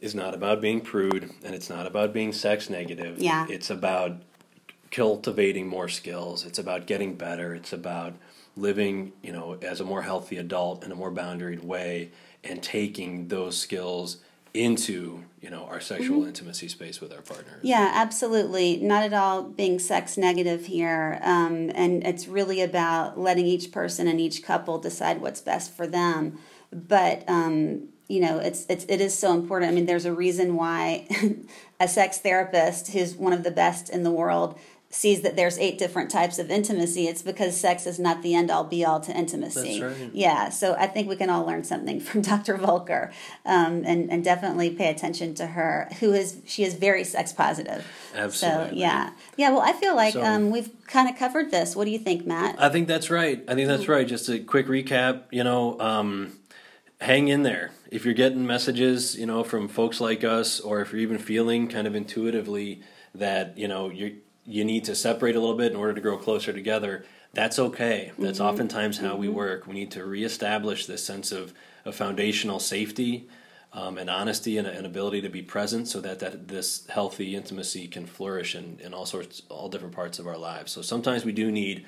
is 0.00 0.16
not 0.16 0.34
about 0.34 0.60
being 0.60 0.80
prude 0.80 1.30
and 1.44 1.54
it's 1.54 1.70
not 1.70 1.86
about 1.86 2.12
being 2.12 2.32
sex 2.32 2.68
negative. 2.68 3.18
Yeah. 3.20 3.46
It's 3.48 3.70
about 3.70 4.16
cultivating 4.90 5.68
more 5.68 5.88
skills. 5.88 6.44
It's 6.44 6.58
about 6.58 6.86
getting 6.86 7.14
better. 7.14 7.54
It's 7.54 7.72
about 7.72 8.14
living, 8.56 9.12
you 9.22 9.32
know, 9.32 9.58
as 9.62 9.80
a 9.80 9.84
more 9.84 10.02
healthy 10.02 10.36
adult 10.36 10.84
in 10.84 10.92
a 10.92 10.94
more 10.94 11.10
boundaried 11.10 11.62
way 11.62 12.10
and 12.44 12.62
taking 12.62 13.28
those 13.28 13.56
skills 13.56 14.18
into 14.54 15.24
you 15.40 15.48
know 15.48 15.64
our 15.64 15.80
sexual 15.80 16.18
mm-hmm. 16.18 16.28
intimacy 16.28 16.68
space 16.68 17.00
with 17.00 17.12
our 17.12 17.22
partners. 17.22 17.60
Yeah 17.62 17.90
absolutely. 17.94 18.76
Not 18.76 19.02
at 19.02 19.12
all 19.14 19.42
being 19.42 19.78
sex 19.78 20.18
negative 20.18 20.66
here 20.66 21.18
um, 21.22 21.70
and 21.74 22.06
it's 22.06 22.28
really 22.28 22.60
about 22.60 23.18
letting 23.18 23.46
each 23.46 23.72
person 23.72 24.06
and 24.06 24.20
each 24.20 24.42
couple 24.42 24.78
decide 24.78 25.20
what's 25.20 25.40
best 25.40 25.74
for 25.74 25.86
them. 25.86 26.38
But 26.70 27.24
um, 27.28 27.88
you 28.08 28.20
know 28.20 28.40
it's, 28.40 28.66
it's 28.68 28.84
it 28.90 29.00
is 29.00 29.18
so 29.18 29.32
important. 29.32 29.72
I 29.72 29.74
mean 29.74 29.86
there's 29.86 30.04
a 30.04 30.12
reason 30.12 30.54
why 30.54 31.08
a 31.80 31.88
sex 31.88 32.18
therapist 32.18 32.92
who's 32.92 33.14
one 33.14 33.32
of 33.32 33.44
the 33.44 33.50
best 33.50 33.88
in 33.88 34.02
the 34.02 34.10
world 34.10 34.58
sees 34.94 35.22
that 35.22 35.36
there's 35.36 35.58
eight 35.58 35.78
different 35.78 36.10
types 36.10 36.38
of 36.38 36.50
intimacy, 36.50 37.08
it's 37.08 37.22
because 37.22 37.58
sex 37.58 37.86
is 37.86 37.98
not 37.98 38.22
the 38.22 38.34
end 38.34 38.50
all 38.50 38.62
be 38.62 38.84
all 38.84 39.00
to 39.00 39.10
intimacy. 39.10 39.80
That's 39.80 39.98
right. 39.98 40.10
Yeah, 40.12 40.50
so 40.50 40.74
I 40.78 40.86
think 40.86 41.08
we 41.08 41.16
can 41.16 41.30
all 41.30 41.46
learn 41.46 41.64
something 41.64 41.98
from 42.08 42.20
Dr. 42.20 42.56
Volker, 42.58 43.10
um, 43.46 43.82
and 43.84 44.10
and 44.12 44.22
definitely 44.22 44.70
pay 44.70 44.90
attention 44.90 45.34
to 45.36 45.46
her, 45.46 45.88
who 46.00 46.12
is 46.12 46.42
she 46.44 46.62
is 46.62 46.74
very 46.74 47.04
sex 47.04 47.32
positive. 47.32 47.86
Absolutely. 48.14 48.70
So 48.70 48.76
yeah, 48.76 49.10
yeah. 49.36 49.50
Well, 49.50 49.62
I 49.62 49.72
feel 49.72 49.96
like 49.96 50.12
so, 50.12 50.22
um, 50.22 50.50
we've 50.50 50.70
kind 50.86 51.08
of 51.08 51.16
covered 51.16 51.50
this. 51.50 51.74
What 51.74 51.86
do 51.86 51.90
you 51.90 51.98
think, 51.98 52.26
Matt? 52.26 52.60
I 52.60 52.68
think 52.68 52.86
that's 52.86 53.10
right. 53.10 53.42
I 53.48 53.54
think 53.54 53.68
that's 53.68 53.88
right. 53.88 54.06
Just 54.06 54.28
a 54.28 54.38
quick 54.38 54.66
recap. 54.66 55.22
You 55.32 55.42
know. 55.42 55.80
Um, 55.80 56.34
hang 57.00 57.26
in 57.26 57.42
there. 57.42 57.72
If 57.90 58.04
you're 58.04 58.14
getting 58.14 58.46
messages, 58.46 59.16
you 59.16 59.26
know, 59.26 59.42
from 59.42 59.66
folks 59.66 60.00
like 60.00 60.22
us, 60.22 60.60
or 60.60 60.80
if 60.80 60.92
you're 60.92 61.00
even 61.00 61.18
feeling 61.18 61.66
kind 61.66 61.86
of 61.86 61.96
intuitively 61.96 62.82
that 63.14 63.58
you 63.58 63.68
know 63.68 63.90
you're 63.90 64.12
you 64.44 64.64
need 64.64 64.84
to 64.84 64.94
separate 64.94 65.36
a 65.36 65.40
little 65.40 65.56
bit 65.56 65.72
in 65.72 65.76
order 65.76 65.94
to 65.94 66.00
grow 66.00 66.16
closer 66.16 66.52
together. 66.52 67.04
That's 67.32 67.58
okay. 67.58 68.12
That's 68.18 68.38
mm-hmm. 68.38 68.48
oftentimes 68.48 68.98
how 68.98 69.12
mm-hmm. 69.12 69.20
we 69.20 69.28
work. 69.28 69.66
We 69.66 69.74
need 69.74 69.90
to 69.92 70.04
reestablish 70.04 70.86
this 70.86 71.04
sense 71.04 71.32
of, 71.32 71.54
of 71.84 71.94
foundational 71.94 72.58
safety 72.58 73.28
um, 73.72 73.96
and 73.96 74.10
honesty 74.10 74.58
and 74.58 74.66
an 74.66 74.84
ability 74.84 75.22
to 75.22 75.28
be 75.28 75.42
present 75.42 75.88
so 75.88 76.00
that, 76.00 76.18
that 76.18 76.48
this 76.48 76.86
healthy 76.88 77.34
intimacy 77.34 77.88
can 77.88 78.06
flourish 78.06 78.54
in, 78.54 78.78
in 78.80 78.92
all 78.92 79.06
sorts 79.06 79.42
all 79.48 79.68
different 79.68 79.94
parts 79.94 80.18
of 80.18 80.26
our 80.26 80.36
lives. 80.36 80.72
So 80.72 80.82
sometimes 80.82 81.24
we 81.24 81.32
do 81.32 81.50
need 81.50 81.86